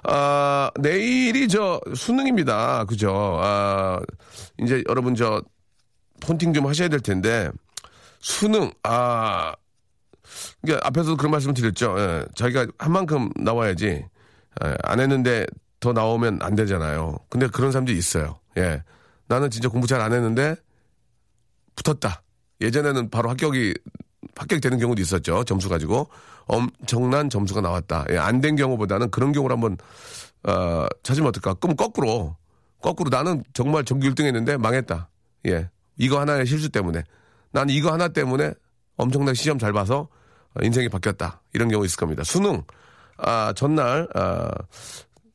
[0.05, 2.85] 아, 내일이 저 수능입니다.
[2.85, 3.38] 그죠?
[3.42, 4.00] 아,
[4.59, 5.42] 이제 여러분 저
[6.20, 7.50] 폰팅 좀 하셔야 될 텐데
[8.20, 9.55] 수능 아
[10.62, 11.94] 이게 앞에서도 그런 말씀 을 드렸죠.
[11.98, 13.87] 예, 자기가 한 만큼 나와야지
[14.64, 15.46] 예, 안 했는데
[15.81, 17.18] 더 나오면 안 되잖아요.
[17.29, 18.40] 근데 그런 사람들이 있어요.
[18.57, 18.83] 예.
[19.29, 20.57] 나는 진짜 공부 잘 안 했는데
[21.76, 22.22] 붙었다.
[22.61, 23.74] 예전에는 바로 합격이
[24.37, 25.44] 합격되는 경우도 있었죠.
[25.44, 26.09] 점수 가지고
[26.46, 28.05] 엄청난 점수가 나왔다.
[28.11, 29.77] 예, 안 된 경우보다는 그런 경우를 한번
[30.44, 31.55] 어, 찾으면 어떨까?
[31.55, 32.37] 그럼 거꾸로
[32.81, 35.09] 거꾸로 나는 정말 전교 1등 했는데 망했다.
[35.46, 35.70] 예.
[35.99, 37.03] 이거 하나의 실수 때문에
[37.51, 38.53] 나는 이거 하나 때문에
[38.96, 40.09] 엄청난 시험 잘 봐서
[40.62, 41.40] 인생이 바뀌었다.
[41.55, 42.22] 이런 경우 있을 겁니다.
[42.22, 42.62] 수능
[43.18, 44.51] 아, 전날 아,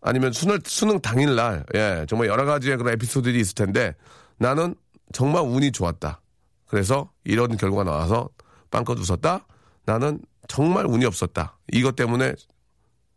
[0.02, 3.96] 아니면 수능 수능 당일날 예, 정말 여러 가지의 그런 에피소드들이 있을 텐데
[4.38, 4.76] 나는
[5.14, 6.22] 정말 운이 좋았다.
[6.68, 8.30] 그래서 이런 결과가 나와서
[8.72, 9.46] 빵끗 웃었다?
[9.86, 11.58] 나는 정말 운이 없었다.
[11.72, 12.34] 이것 때문에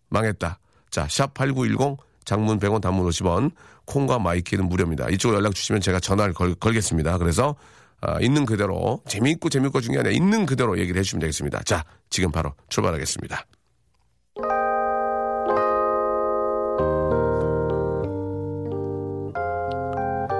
[0.08, 0.58] 망했다.
[0.90, 3.52] 자, 샵 8910 장문 100원 단문 50원
[3.86, 5.08] 콩과 my K는 무료입니다.
[5.10, 7.18] 이쪽으로 연락 주시면 제가 전화를 걸, 걸겠습니다.
[7.18, 7.54] 그래서
[8.00, 11.62] 아, 있는 그대로 재미있고 재미있고 아니라 있는 그대로 얘기를 해주시면 되겠습니다.
[11.64, 13.46] 자, 지금 바로 출발하겠습니다.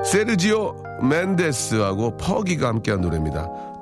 [0.04, 3.73] 세르지오 멘데스하고 퍼기가 함께한 노래입니다.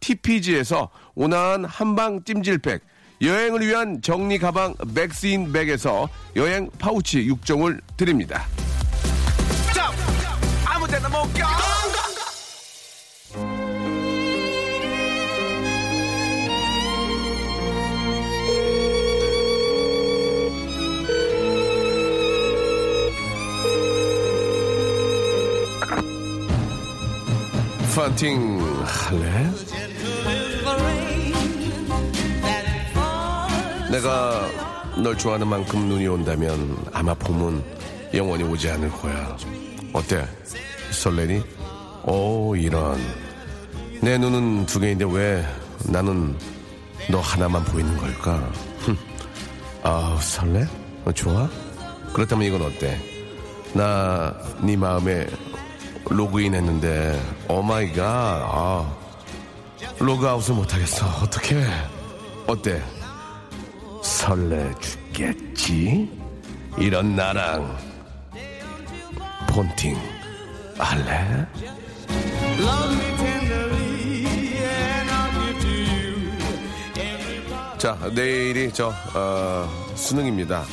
[0.00, 2.82] TPG에서 온화한 한방 찜질팩,
[3.20, 8.46] 여행을 위한 정리 가방 맥스인 백에서 여행 파우치 6종을 드립니다.
[10.64, 11.48] 아무데나 못 가.
[27.98, 29.27] 파팅 할래?
[33.90, 34.48] 내가
[35.02, 37.62] 널 좋아하는 만큼 눈이 온다면 아마 봄은
[38.14, 39.36] 영원히 오지 않을 거야.
[39.92, 40.26] 어때?
[40.90, 41.42] 설레니?
[42.04, 42.98] 오 이런
[44.02, 45.44] 내 눈은 두 개인데 왜
[45.84, 46.36] 나는
[47.10, 48.50] 너 하나만 보이는 걸까?
[49.82, 50.66] 아 설레?
[51.04, 51.48] 어, 좋아?
[52.12, 52.98] 그렇다면 이건 어때?
[53.74, 55.26] 나 네 마음에
[56.08, 58.96] 로그인 했는데 oh my god 아,
[59.98, 61.64] 로그아웃을 못하겠어 어떡해
[62.46, 62.82] 어때
[64.18, 66.10] 설레 죽겠지
[66.76, 67.78] 이런 나랑
[69.48, 69.96] 폰팅
[70.76, 71.46] 할래?
[77.78, 80.64] 자 내일이 저 어, 수능입니다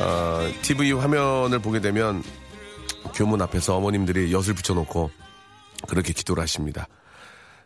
[0.00, 2.22] 어, TV 화면을 보게 되면
[3.12, 5.10] 교문 앞에서 어머님들이 엿을 붙여놓고
[5.88, 6.86] 그렇게 기도를 하십니다.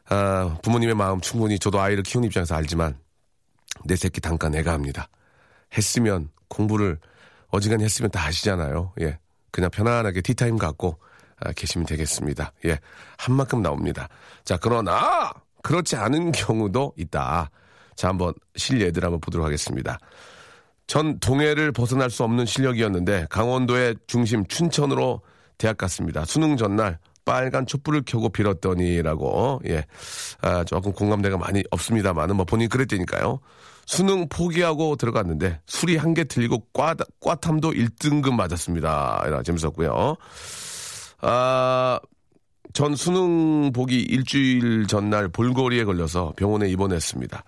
[0.08, 2.96] 아, 부모님의 마음 충분히 저도 아이를 키우는 입장에서 알지만
[3.84, 5.08] 내 새끼 단가 내가 합니다.
[5.76, 6.98] 했으면 공부를
[7.48, 8.92] 어지간히 했으면 다 아시잖아요.
[9.00, 9.18] 예.
[9.50, 10.98] 그냥 편안하게 티타임 갖고
[11.40, 12.52] 아, 계시면 되겠습니다.
[12.66, 12.78] 예.
[13.18, 14.08] 한 만큼 나옵니다.
[14.44, 15.32] 자, 그러나
[15.62, 17.50] 그렇지 않은 경우도 있다.
[17.94, 19.98] 자, 한번 실예들 한번 보도록 하겠습니다.
[20.86, 25.22] 전 동해를 벗어날 수 없는 실력이었는데 강원도의 중심 춘천으로
[25.58, 26.24] 대학 갔습니다.
[26.24, 29.84] 수능 전날 빨간 촛불을 켜고 빌었더니라고 예
[30.40, 33.40] 아, 조금 공감대가 많이 없습니다만은 뭐 본인 이 그랬다니까요.
[33.86, 39.24] 수능 포기하고 들어갔는데 술이 한개 틀리고 과, 과탐도 1등급 맞았습니다.
[39.26, 40.16] 이라 재밌었고요.
[41.20, 42.00] 아,
[42.72, 47.44] 전 수능 보기 일주일 전날 볼거리에 걸려서 병원에 입원했습니다.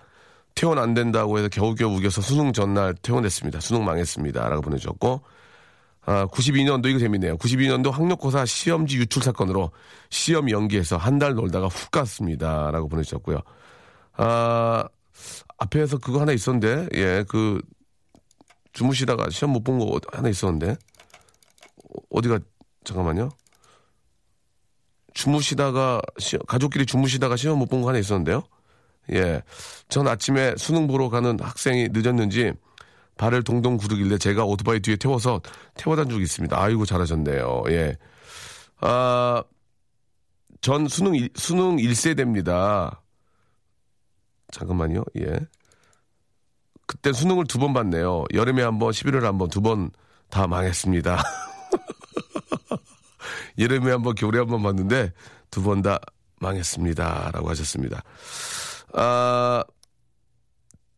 [0.55, 3.61] 퇴원 안 된다고 해서 겨우겨우 우겨서 수능 전날 퇴원했습니다.
[3.61, 4.49] 수능 망했습니다.
[4.49, 5.23] 라고 보내주셨고,
[6.07, 7.37] 아, 92년도 이거 재밌네요.
[7.39, 9.71] 92년도 학력고사 시험지 유출 사건으로
[10.11, 12.71] 시험 연기해서 한 달 놀다가 훅 갔습니다.
[12.71, 13.41] 라고 보내주셨고요.
[14.17, 14.85] 아,
[15.59, 17.61] 앞에서 그거 하나 있었는데, 예, 그,
[18.73, 20.77] 주무시다가 시험 못 본 거 하나 있었는데,
[22.11, 22.39] 어디가,
[22.85, 23.31] 잠깐만요.
[25.15, 28.43] 주무시다가, 시, 가족끼리 주무시다가 시험 못 본 거 하나 있었는데요.
[29.13, 29.43] 예.
[29.89, 32.53] 전 아침에 수능 보러 가는 학생이 늦었는지
[33.17, 35.41] 발을 동동 구르길래 제가 오토바이 뒤에 태워서
[35.75, 36.61] 태워다 적이 있습니다.
[36.61, 37.63] 아이고, 잘하셨네요.
[37.69, 37.97] 예.
[38.81, 39.43] 아,
[40.61, 42.99] 전 수능, 일, 수능 1세대입니다.
[44.53, 45.05] 잠깐만요.
[45.19, 45.39] 예.
[46.87, 48.25] 그때 수능을 두 번 봤네요.
[48.35, 49.91] 여름에 한 번, 11월에 한 번, 두 번
[50.31, 51.23] 다 망했습니다.
[53.59, 55.13] 여름에 한 번, 겨울에 한 번 봤는데
[55.51, 55.99] 두 번 다
[56.41, 57.31] 망했습니다.
[57.33, 58.03] 라고 하셨습니다.
[58.95, 59.63] 아,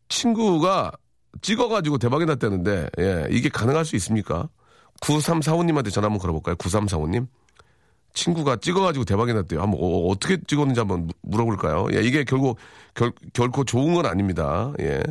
[0.08, 0.92] 친구가
[1.40, 4.48] 찍어가지고 대박이 났다는데, 예, 이게 가능할 수 있습니까?
[5.02, 6.56] 9345님한테 전화 한번 걸어볼까요?
[6.56, 7.26] 9345님?
[8.14, 9.60] 친구가 찍어가지고 대박이 났대요.
[9.60, 11.88] 한번 어, 떻게 찍었는지 한번 물어볼까요?
[11.92, 12.58] 예, 이게 결국
[12.94, 14.72] 결, 결코 좋은 건 아닙니다.
[14.80, 15.02] 예.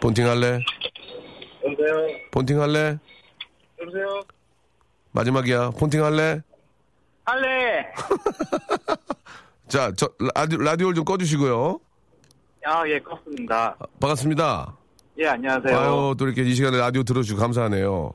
[0.00, 0.60] 본팅 할래?
[1.64, 2.08] 여보세요?
[2.30, 2.98] 본팅 할래?
[3.80, 4.20] 여보세요?
[5.14, 5.70] 마지막이야.
[5.70, 6.40] 폰팅 할래?
[7.24, 7.86] 할래!
[9.68, 11.78] 자, 저 라디오, 라디오를 좀 꺼주시고요.
[12.66, 13.76] 아, 예, 컸습니다.
[13.78, 14.76] 아, 반갑습니다.
[15.18, 15.78] 예, 안녕하세요.
[15.78, 18.12] 아유, 또 이렇게 이 시간에 라디오 들어주시고 감사하네요.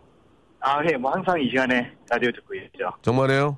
[0.60, 2.92] 아, 예, 뭐 항상 이 시간에 라디오 듣고 있죠.
[3.02, 3.58] 정말이에요?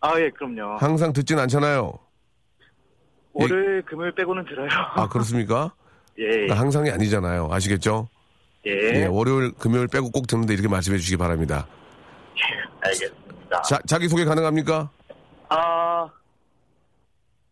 [0.00, 0.76] 아, 예, 그럼요.
[0.76, 1.98] 항상 듣진 않잖아요.
[3.32, 4.68] 월요일, 금요일 빼고는 들어요.
[4.94, 5.74] 아, 그렇습니까?
[6.18, 7.48] 예, 그러니까 항상이 아니잖아요.
[7.50, 8.08] 아시겠죠?
[8.66, 8.70] 예.
[9.00, 11.66] 예, 월요일, 금요일 빼고 꼭 듣는데 이렇게 말씀해 주시기 바랍니다.
[12.80, 13.62] 알겠습니다.
[13.62, 14.90] 자, 자기소개 가능합니까?
[15.48, 16.08] 아,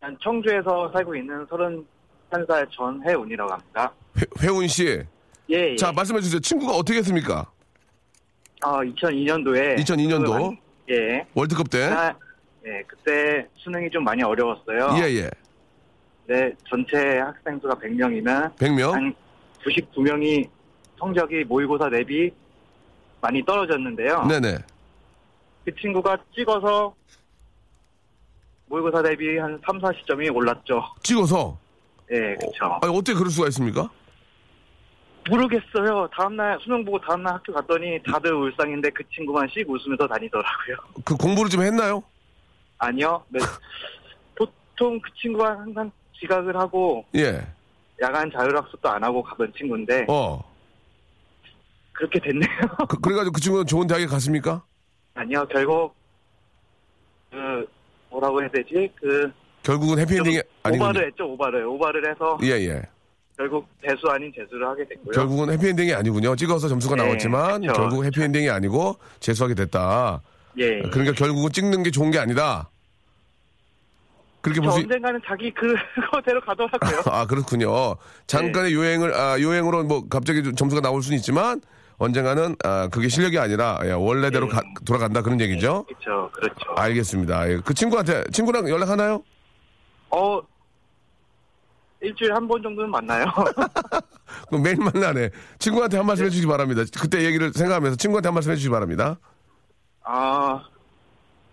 [0.00, 3.92] 난 청주에서 살고 있는 31살 전혜운이라고 합니다.
[4.18, 5.02] 회, 회운 씨.
[5.50, 5.76] 예, 예.
[5.76, 6.40] 자, 말씀해 주세요.
[6.40, 7.50] 친구가 어떻게 했습니까?
[8.62, 9.76] 아, 2002년도에.
[9.78, 10.56] 2002년도?
[10.90, 11.26] 예.
[11.34, 11.84] 월드컵 때?
[11.84, 12.14] 아,
[12.66, 14.96] 예, 그때 수능이 좀 많이 어려웠어요.
[14.98, 15.30] 예, 예.
[16.26, 18.90] 네, 전체 학생 수가 100명이면 100명?
[18.90, 19.14] 한
[19.64, 20.48] 99명이
[20.98, 22.30] 성적이 모의고사 대비
[23.20, 24.24] 많이 떨어졌는데요.
[24.26, 24.58] 네네.
[25.66, 26.94] 그 친구가 찍어서
[28.66, 30.80] 모의고사 대비 한 3, 40점이 올랐죠.
[31.02, 31.58] 찍어서?
[32.12, 32.78] 예, 그쵸.
[32.82, 33.90] 아니, 어떻게 그럴 수가 있습니까?
[35.28, 36.08] 모르겠어요.
[36.16, 40.76] 다음날 수능 보고 다음날 학교 갔더니 다들 울상인데 그 친구만 씩 웃으면서 다니더라고요.
[41.04, 42.00] 그 공부를 좀 했나요?
[42.78, 43.24] 아니요.
[43.28, 43.40] 네.
[44.36, 47.44] 보통 그 친구가 항상 지각을 하고 예.
[48.00, 50.40] 야간 자율학습도 안 하고 가던 친구인데 어.
[51.90, 52.56] 그렇게 됐네요.
[52.88, 54.62] 그, 그래가지고 그 친구는 좋은 대학에 갔습니까?
[55.16, 55.46] 아니요.
[55.50, 55.94] 결국
[57.30, 57.66] 그
[58.10, 58.90] 뭐라고 해야 되지?
[59.00, 59.30] 그
[59.62, 60.90] 결국은 해피엔딩이 아니군요.
[60.90, 61.32] 오바를 했죠.
[61.32, 62.82] 오바를 오바를 해서 예, 예.
[63.36, 65.12] 결국 대수 아닌 재수를 하게 됐고요.
[65.12, 66.36] 결국은 해피엔딩이 아니군요.
[66.36, 67.72] 찍어서 점수가 네, 나왔지만 그쵸.
[67.72, 70.22] 결국 해피엔딩이 아니고 재수하게 됐다.
[70.58, 70.80] 예.
[70.82, 72.70] 그러니까 결국은 찍는 게 좋은 게 아니다.
[74.40, 74.76] 그렇게 수.
[74.76, 77.02] 언젠가는 자기 그거대로 가더라고요.
[77.06, 77.96] 아 그렇군요.
[78.28, 81.60] 잠깐의 요행을 아, 요행으로 뭐 갑자기 좀 점수가 나올 수는 있지만
[81.98, 84.52] 언젠가는 아, 그게 실력이 아니라 예, 원래대로 네.
[84.52, 85.84] 가- 돌아간다 그런 얘기죠.
[85.84, 86.30] 그렇죠.
[86.32, 86.70] 그렇죠.
[86.76, 87.50] 알겠습니다.
[87.50, 89.22] 예, 그 친구한테 친구랑 연락 하나요?
[90.10, 90.40] 어
[92.02, 93.24] 일주일에 한번 정도는 만나요.
[94.48, 95.30] 그럼 매일 만나네.
[95.58, 96.82] 친구한테 한 말씀 해주시기 바랍니다.
[97.00, 99.18] 그때 얘기를 생각하면서 친구한테 한 말씀 해주시기 바랍니다.
[100.04, 100.62] 아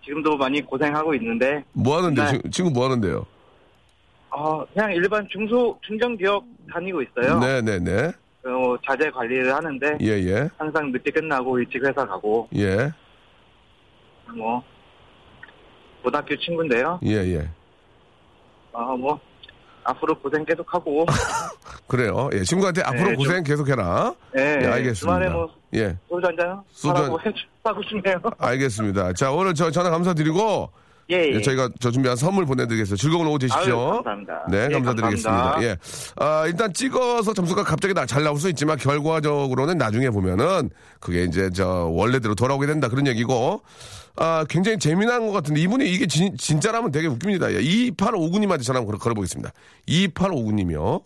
[0.03, 2.25] 지금도 많이 고생하고 있는데 뭐 하는데요?
[2.25, 2.31] 네.
[2.41, 3.25] 친- 친구 뭐 하는데요?
[4.31, 7.39] 어 그냥 일반 중소 중정 기업 다니고 있어요.
[7.39, 8.11] 네 네 네.
[8.45, 10.49] 어, 자재 관리를 하는데 예, 예.
[10.57, 12.91] 항상 늦게 끝나고 일찍 회사 가고 예.
[14.35, 14.61] 뭐
[16.03, 16.99] 고등학교 친구인데요.
[17.05, 17.49] 예, 예.
[18.73, 19.19] 아 뭐
[19.85, 21.05] 앞으로 고생 계속하고
[21.87, 22.29] 그래요.
[22.33, 24.13] 예, 친구한테 앞으로 좀- 고생 계속해라.
[24.37, 24.95] 예, 예, 알겠습니다.
[24.95, 28.15] 주말에 뭐 예, 소주 한잔 소주 하라고 해 하고 싶네요.
[28.37, 29.13] 알겠습니다.
[29.13, 30.69] 자, 오늘 저 전화 감사드리고
[31.09, 31.41] 예, 예, 예.
[31.41, 33.01] 저희가 저 준비한 선물 보내드리겠습니다.
[33.01, 33.79] 즐거운 오후 되십시오.
[33.79, 34.45] 아유, 감사합니다.
[34.49, 35.31] 네, 예, 감사드리겠습니다.
[35.31, 35.63] 감사합니다.
[35.69, 35.77] 예.
[36.15, 41.49] 아, 일단 찍어서 점수가 갑자기 나- 잘 나올 수 있지만 결과적으로는 나중에 보면은 그게 이제
[41.53, 43.61] 저 원래대로 돌아오게 된다 그런 얘기고
[44.15, 47.51] 아, 굉장히 재미난 것 같은데 이분이 이게 진, 진짜라면 되게 웃깁니다.
[47.51, 49.51] 예, 2859님한테 전화 한번 걸어, 걸어보겠습니다.
[49.87, 51.01] 2859님이요.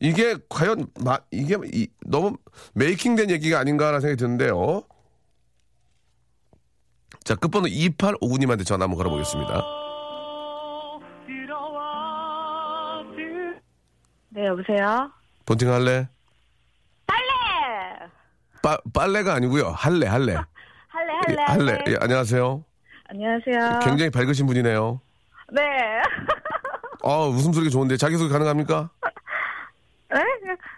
[0.00, 2.36] 이게 과연 마, 이게 이- 너무
[2.74, 4.84] 메이킹된 얘기가 아닌가라는 생각이 드는데요.
[7.24, 9.62] 자, 끝번호 2859님한테 전화 한번 걸어보겠습니다.
[14.28, 15.10] 네, 여보세요?
[15.46, 16.08] 본팅 할래?
[17.06, 18.10] 할래!
[18.62, 19.68] 빠, 빨래가 아니고요.
[19.70, 20.34] 할래, 할래.
[20.88, 21.72] 할래, 예, 할래, 할래.
[21.72, 21.84] 할래.
[21.88, 22.64] 예, 안녕하세요.
[23.08, 23.78] 안녕하세요.
[23.84, 25.00] 굉장히 밝으신 분이네요.
[25.52, 25.62] 네.
[27.02, 28.90] 어, 웃음소리가 좋은데 자기소개 가능합니까?
[30.12, 30.20] 네?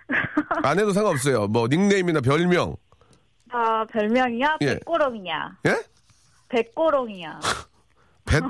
[0.63, 1.49] 안 해도 상관없어요.
[1.49, 2.77] 뭐 닉네임이나 별명.
[3.51, 4.59] 저 별명이요?
[4.61, 4.75] 예.
[4.75, 5.57] 백고롱이야.
[5.67, 5.96] 예?
[6.49, 7.41] 백고롱이야.
[8.25, 8.41] 배,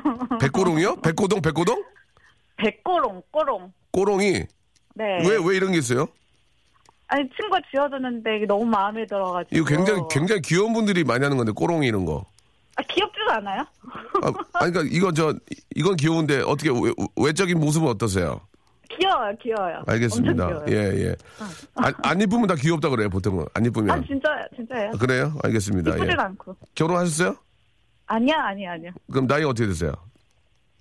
[0.41, 0.97] 백고롱이요?
[0.97, 1.85] 백고동, 백고동?
[2.57, 3.73] 백고롱, 꼬롱.
[3.93, 4.33] 꼬롱이.
[4.95, 5.29] 네.
[5.29, 6.07] 왜, 왜 이런 게 있어요?
[7.09, 9.57] 아니, 친구가 지어줬는데 너무 마음에 들어가지고.
[9.57, 12.25] 이거 굉장히, 굉장히 귀여운 분들이 많이 하는 건데, 꼬롱이 이런 거.
[12.77, 13.61] 아, 귀엽지도 않아요?
[14.23, 15.35] 아, 아니, 그러니까 이거 저,
[15.75, 18.41] 이건 귀여운데 어떻게, 외, 외적인 모습은 어떠세요?
[18.89, 19.83] 귀여워요, 귀여워요.
[19.87, 20.47] 알겠습니다.
[20.47, 20.65] 귀여워요.
[20.69, 21.17] 예, 예.
[21.75, 23.45] 안, 안 이쁘면 다 귀엽다 그래요, 보통은.
[23.55, 23.91] 안 이쁘면.
[23.91, 24.93] 아, 진짜, 진짜예요.
[24.93, 25.35] 그래요?
[25.45, 25.93] 알겠습니다.
[25.93, 25.97] 예.
[25.97, 26.57] 이쁘진 않고.
[26.75, 27.37] 결혼하셨어요?
[28.07, 28.91] 아니야, 아니야, 아니야.
[29.11, 29.93] 그럼 나이 어떻게 되세요?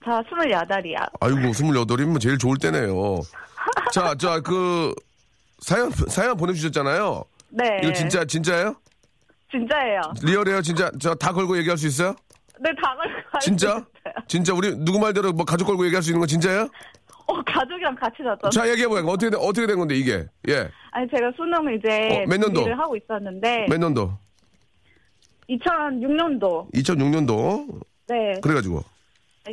[0.04, 1.00] 저 스물여덟이야.
[1.20, 3.22] 아이고, 스물여덟이면 제일 좋을 때네요.
[3.92, 4.94] 자, 자, 그,
[5.60, 7.24] 사연, 사연 보내주셨잖아요.
[7.50, 7.80] 네.
[7.84, 8.76] 이거 진짜, 진짜예요?
[9.50, 10.02] 진짜예요.
[10.24, 10.92] 리얼해요, 진짜?
[11.00, 12.16] 저 다 걸고 얘기할 수 있어요?
[12.60, 13.84] 네, 다 걸고 진짜?
[14.28, 16.68] 진짜 우리 누구 말대로 뭐 가족 걸고 얘기할 수 있는 건 진짜예요?
[17.28, 18.50] 어, 가족이랑 같이 잤잖아요.
[18.52, 19.04] 자, 얘기해봐요.
[19.08, 20.26] 어떻게, 된- 어떻게 된 건데, 이게?
[20.48, 20.70] 예.
[20.92, 22.54] 아니, 제가 수능을 이제 어, 몇 년도?
[22.54, 24.16] 준비를 하고 있었는데, 몇 년도?
[25.50, 26.72] 2006년도.
[26.74, 27.82] 2006년도.
[28.08, 28.40] 네.
[28.42, 28.84] 그래가지고.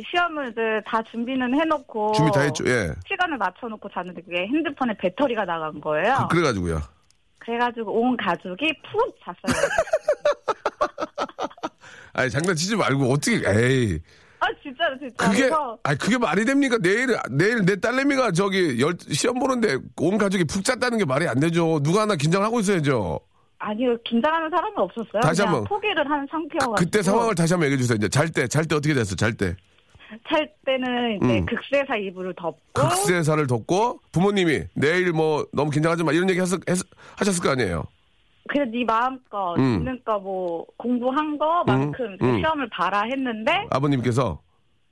[0.09, 2.13] 시험을 이제 다 준비는 해놓고.
[2.13, 2.91] 준비 다 했죠, 예.
[3.07, 6.27] 시간을 맞춰놓고 잤는데 그게 핸드폰에 배터리가 나간 거예요.
[6.31, 6.81] 그, 래가지고요
[7.39, 9.67] 그래가지고 온 가족이 푹 잤어요.
[12.13, 13.99] 아니, 장난치지 말고, 어떻게, 에이.
[14.39, 15.29] 아, 진짜로, 진짜.
[15.29, 16.77] 그게, 그래서 아니, 그게 말이 됩니까?
[16.81, 21.39] 내일, 내일 내 딸내미가 저기, 열, 시험 보는데 온 가족이 푹 잤다는 게 말이 안
[21.39, 21.79] 되죠.
[21.81, 23.19] 누가 하나 긴장을 하고 있어야죠.
[23.65, 25.21] 아니요, 긴장하는 사람이 없었어요.
[25.21, 25.63] 다시 한번.
[25.63, 26.75] 포기를 한 상태여가지고.
[26.75, 27.95] 그때 상황을 다시 한번 얘기해 주세요.
[27.95, 29.15] 이제 잘 때, 잘 때 어떻게 됐어?
[29.15, 29.55] 잘 때.
[30.29, 31.45] 잘 때는 이제 음.
[31.45, 32.57] 극세사 이불을 덮고.
[32.73, 36.77] 극세사를 덮고 부모님이 내일 뭐 너무 긴장하지 마 이런 얘기 했, 했,
[37.17, 37.83] 하셨을 거 아니에요.
[38.49, 39.75] 그냥 네 마음껏 음.
[39.79, 42.37] 있는 거 뭐 공부한 거만큼 음, 음.
[42.39, 44.39] 시험을 봐라 했는데 아버님께서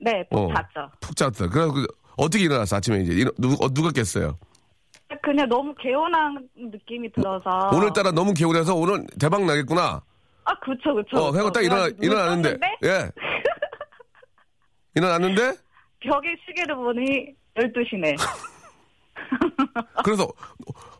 [0.00, 0.54] 네, 푹 어.
[0.54, 0.90] 잤죠.
[1.00, 1.48] 푹 잤다.
[1.50, 1.86] 그래서 그
[2.16, 4.36] 어떻게 일어났어 아침에 이제 누, 어, 누가 깼어요?
[5.20, 7.70] 그냥 너무 개운한 느낌이 들어서.
[7.74, 10.02] 오늘따라 너무 개운해서 오늘 대박 나겠구나.
[10.44, 12.58] 아 그쵸 그쵸 어, 해고 딱 일어나 일어나는데.
[12.84, 13.10] 예.
[14.94, 15.54] 일어났는데?
[16.00, 18.16] 벽에 시계를 보니 12시네.
[20.04, 20.26] 그래서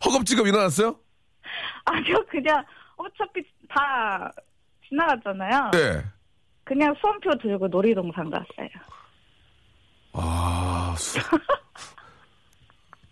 [0.04, 0.96] 허겁지겁 일어났어요?
[1.86, 2.64] 아니요 그냥
[2.96, 4.30] 어차피 다
[4.88, 5.70] 지나갔잖아요.
[5.74, 6.04] 예.
[6.64, 8.68] 그냥 수험표 들고 놀이동산 갔어요.
[10.14, 11.18] 아 수-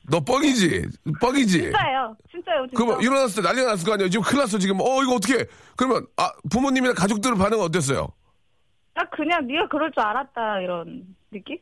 [0.09, 0.87] 너 뻥이지?
[1.21, 1.61] 뻥이지?
[1.63, 2.17] 진짜예요.
[2.31, 2.67] 진짜요.
[2.69, 2.85] 진짜.
[2.85, 4.09] 그럼 일어났을 때 난리가 났을 거 아니에요?
[4.09, 4.81] 지금 큰일 났어, 지금.
[4.81, 5.47] 어, 이거 어떻게.
[5.77, 8.09] 그러면, 아, 부모님이나 가족들 반응은 어땠어요?
[8.95, 11.59] 아 그냥 네가 그럴 줄 알았다 이런 느낌?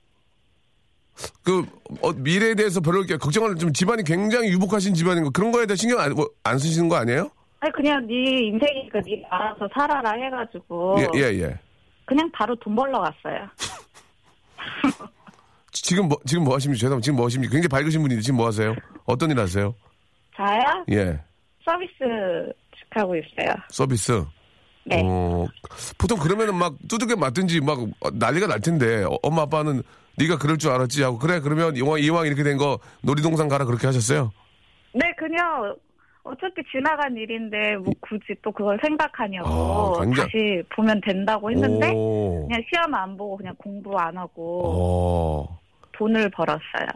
[1.45, 1.65] 그,
[2.01, 5.77] 어, 미래에 대해서 별로 이렇게 걱정을 좀 집안이 굉장히 유복하신 집안인 거, 그런 거에 대해
[5.77, 7.31] 신경 안, 뭐, 안 쓰시는 거 아니에요?
[7.61, 8.15] 아니 그냥 네
[8.47, 11.59] 인생이니까 네 알아서 살아라 해가지고 예, 예, 예.
[12.05, 13.49] 그냥 바로 돈 벌러 갔어요.
[15.73, 16.79] 지금 뭐, 지금 뭐 하십니까?
[16.81, 17.05] 죄송합니다.
[17.05, 17.53] 지금 뭐 하십니까?
[17.53, 18.75] 굉장히 밝으신 분인데 지금 뭐 하세요?
[19.05, 19.75] 어떤 일 하세요?
[20.37, 20.85] 저요?
[20.93, 21.21] 예.
[21.65, 22.53] 서비스
[22.91, 23.55] 하고 있어요.
[23.71, 24.25] 서비스.
[24.85, 25.03] 네.
[25.05, 25.47] 어,
[25.99, 27.79] 보통 그러면은 막 두들겨 맞든지 막
[28.15, 29.83] 난리가 날 텐데 어, 엄마 아빠는
[30.17, 33.87] 네가 그럴 줄 알았지 하고 그래 그러면 이왕 이왕 이렇게 된 거 놀이동산 가라 그렇게
[33.87, 34.33] 하셨어요?
[34.95, 35.75] 네, 그냥
[36.31, 42.47] 어차피 지나간 일인데 뭐 굳이 또 그걸 생각하냐고 아, 굉장히- 다시 보면 된다고 했는데 오.
[42.47, 45.59] 그냥 시험 안 보고 그냥 공부 안 하고 어.
[45.93, 46.87] 돈을 벌었어요.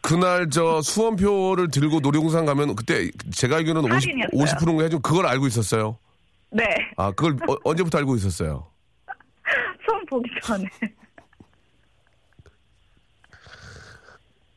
[0.00, 4.44] 그날 저 수험표를 들고 놀이동산 가면 그때 제가 알기로는 50, 할인이었어요.
[4.58, 5.96] 50%인가 해준 그걸 알고 있었어요.
[6.50, 6.64] 네,
[6.96, 8.66] 아 그걸 어, 언제부터 알고 있었어요?
[9.86, 10.64] 수험 보기 전에.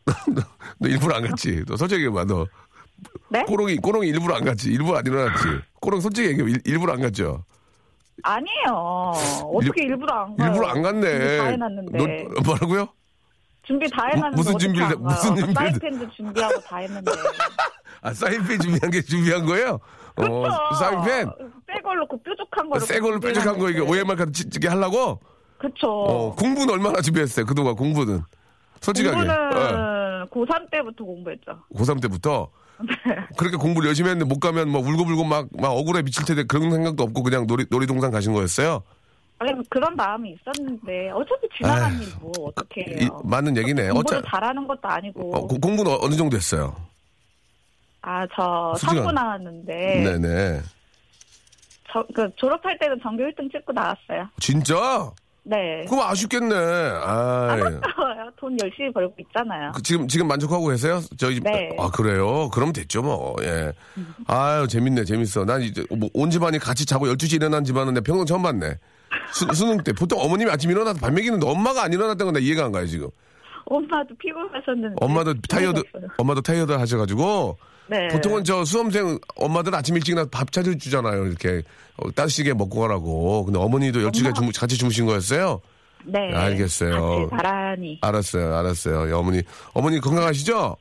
[0.80, 1.64] 너 일부러 안 갔지?
[1.66, 2.46] 너 솔직히 얘기해봐 너
[3.30, 3.44] 네?
[3.44, 4.70] 꼬롱이 꼬롱이 일부러 안 갔지?
[4.72, 5.44] 일부러 안 일어났지?
[5.82, 7.44] 꼬롱 솔직히 얘기해 일- 일부러 안 갔죠?
[8.24, 9.12] 아니에요.
[9.54, 10.48] 어떻게 일, 부러안 가요?
[10.52, 11.38] 일부러 안 갔네.
[11.38, 11.98] 다 해놨는데.
[12.34, 12.88] 너- 뭐라고요?
[13.64, 15.36] 준비 다 해놨는데 무슨 준비를 안 해- 무슨?
[15.36, 15.54] 준비를 해?
[15.54, 17.12] 사인펜도 준비하고 다 했는데.
[18.02, 19.80] 아 사인펜 준비한 게 준비한 거예요?
[20.18, 21.30] 어, 사인펜
[21.68, 22.86] 새 걸로 그 뾰족한 거를.
[22.88, 25.20] 새 걸로 뾰족한 거 이게 OMR 카드 찍- 찍게 하려고?
[25.58, 25.88] 그쵸.
[25.90, 27.46] 어, 공부는 얼마나 준비했어요?
[27.46, 28.22] 그동안 공부는
[28.82, 31.52] 솔직하게 공부는 어, 고3 때부터 공부했죠.
[31.76, 32.65] 고3 때부터 네.
[33.38, 37.04] 그렇게 공부를 열심히 했는데 못 가면 뭐 울고불고 막, 막 억울해 미칠 텐데 그런 생각도
[37.04, 38.84] 없고 그냥 놀이, 놀이동산 가신 거였어요?
[39.38, 42.98] 아니, 그런 마음이 있었는데, 어차피 지나간 아휴, 일 뭐, 어떻게 해요.
[43.24, 43.90] 이- 맞는 얘기네.
[43.90, 45.36] 공부를 어차, 잘하는 것도 아니고.
[45.36, 46.74] 어, 고- 공부는 어- 어느 정도 했어요?
[48.02, 49.74] 아, 저 솔직한- 상부 나왔는데,
[50.20, 50.62] 네네.
[51.92, 54.30] 저, 그 졸업할 때는 전교 1등 찍고 나왔어요.
[54.40, 55.12] 진짜?
[55.48, 55.86] 네.
[55.88, 56.56] 그럼 아쉽겠네.
[56.56, 57.56] 아,
[58.36, 59.72] 돈 열심히 벌고 있잖아요.
[59.76, 61.02] 그 지금 지금 만족하고 계세요?
[61.18, 61.70] 저희 네.
[61.78, 62.50] 아 그래요?
[62.50, 63.36] 그럼 됐죠 뭐.
[63.44, 63.72] 예.
[64.28, 65.46] 아유 재밌네 재밌어.
[65.46, 68.76] 난 이제 뭐 온 집안이 같이 자고 12시 일어난 집안은 내 평생 처음 봤네.
[69.32, 72.72] 수, 수능 때 보통 어머님이 아침 일어나서 밥 먹이는데 엄마가 안 일어났다는 건나 이해가 안
[72.72, 73.08] 가요 지금.
[73.66, 74.96] 엄마도 피곤하셨는데.
[75.00, 75.82] 엄마도 타이어드.
[76.18, 78.08] 엄마도 타이어드 하셔가지고 네.
[78.10, 81.62] 보통은 저 수험생 엄마들 아침 일찍 나서 밥 차려주잖아요 이렇게
[81.98, 83.46] 어, 따시게 먹고 가라고.
[83.46, 85.62] 근데 어머니도 12시간 주무, 같이 주무신 거였어요?
[86.06, 86.34] 네.
[86.34, 87.30] 알겠어요.
[87.30, 88.00] 같이 자라니.
[88.02, 89.08] 알았어요 알았어요.
[89.10, 89.42] 예, 어머니
[89.74, 90.76] 어머니 건강하시죠?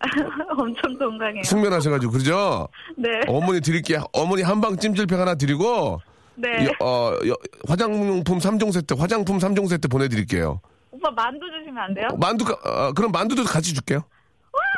[0.58, 1.42] 엄청 건강해요.
[1.44, 2.68] 숙면하셔가지고 그러죠?
[2.96, 3.08] 네.
[3.26, 4.04] 어머니 드릴게요.
[4.12, 6.00] 어머니 한방 찜질팩 하나 드리고
[6.36, 6.66] 네.
[6.66, 7.36] 여- 어, 여-
[7.66, 10.60] 화장품 3종 세트, 화장품 3종 세트 보내드릴게요.
[10.90, 12.08] 오빠 만두 주시면 안 돼요?
[12.18, 14.00] 만두, 가- 어, 그럼 만두도 같이 줄게요.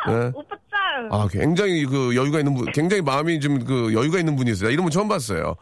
[0.06, 0.30] 네.
[0.34, 0.65] 오빠 짱!
[1.10, 4.70] 아, 굉장히 그 여유가 있는 분, 굉장히 마음이 좀 그 여유가 있는 분이세요.
[4.70, 5.56] 이런 분 처음 봤어요.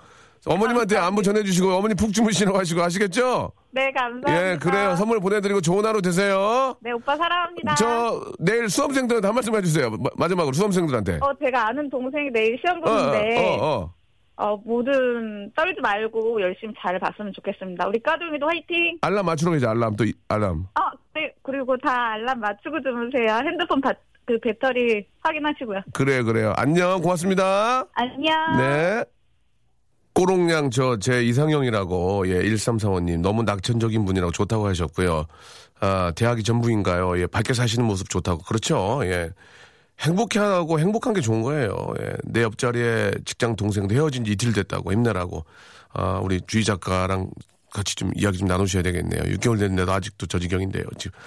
[0.47, 3.51] 어머님한테 안부 전해주시고 어머니 푹 주무시라고 하시고 아시겠죠?
[3.71, 4.51] 네, 감사합니다.
[4.53, 4.95] 예, 그래요.
[4.95, 6.77] 선물 보내드리고 좋은 하루 되세요.
[6.81, 7.75] 네, 오빠 사랑합니다.
[7.77, 9.91] 저 내일 수험생들한테 한 말씀 해주세요.
[9.91, 11.19] 마- 마지막으로 수험생들한테.
[11.23, 13.95] 어, 제가 아는 동생이 내일 시험 어, 보는데, 어, 어.
[14.37, 17.89] 어, 뭐든 떨지 말고 열심히 잘 봤으면 좋겠습니다.
[17.89, 18.99] 우리 까둥이도 화이팅!
[19.01, 19.97] 알람 맞추러 가자, 알람.
[19.97, 20.67] 또 이- 알람.
[20.75, 20.81] 어,
[21.15, 23.39] 네, 그리고 다 알람 맞추고 주무세요.
[23.47, 23.93] 핸드폰 바,
[24.27, 25.81] 그 배터리 확인하시고요.
[25.93, 26.53] 그래요, 그래요.
[26.57, 27.87] 안녕, 고맙습니다.
[27.93, 28.57] 안녕!
[28.59, 29.05] 네.
[30.15, 35.27] 꼬롱냥 저 제 이상형이라고 예 1345님 너무 낙천적인 분이라고 좋다고 하셨고요.
[35.81, 37.21] 아 대학이 전부인가요?
[37.21, 39.01] 예 밝게 사시는 모습 좋다고 그렇죠.
[39.05, 39.31] 예
[40.01, 41.75] 행복해하고 행복한 게 좋은 거예요.
[42.01, 45.45] 예, 내 옆자리에 직장 동생도 헤어진 지 이틀 됐다고 힘내라고
[45.93, 47.31] 아 우리 주희 작가랑
[47.73, 49.21] 같이 좀 이야기 좀 나누셔야 되겠네요.
[49.37, 50.85] 6개월 됐는데도 아직도 저 지경인데요.
[50.97, 51.19] 지금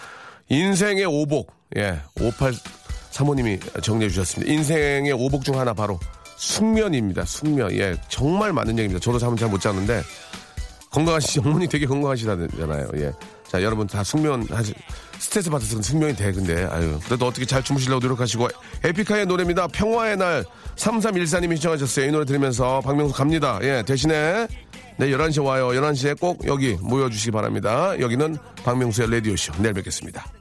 [0.48, 2.54] 인생의 오복 예 58.
[3.18, 4.53] 사모님이 정리해 주셨습니다.
[4.53, 5.99] 인생의 오복 중 하나 바로
[6.36, 7.26] 숙면입니다.
[7.26, 7.72] 숙면.
[7.72, 8.99] 예, 정말 많은 얘기입니다.
[8.99, 10.03] 저도 잠을 잘 못 자는데
[10.91, 12.89] 건강하시 어머니 되게 건강하시다잖아요.
[12.97, 13.11] 예.
[13.47, 14.76] 자, 여러분 다 숙면 하시
[15.18, 16.32] 스트레스 받아서 숙면이 돼.
[16.32, 16.99] 근데 아유.
[17.05, 18.49] 그래도 어떻게 잘 주무시려고 노력하시고
[18.84, 19.68] 에픽하의 노래입니다.
[19.70, 20.45] 평화의 날
[20.76, 22.05] 3314님이 신청하셨어요.
[22.05, 23.57] 이 노래 들으면서 박명수 갑니다.
[23.63, 24.47] 예, 대신에
[24.97, 25.70] 네, 11시에 와요.
[25.70, 27.99] 11시에 꼭 여기 모여 주시기 바랍니다.
[27.99, 29.53] 여기는 박명수의 라디오 쇼.
[29.59, 30.37] 내일 뵙겠습니다.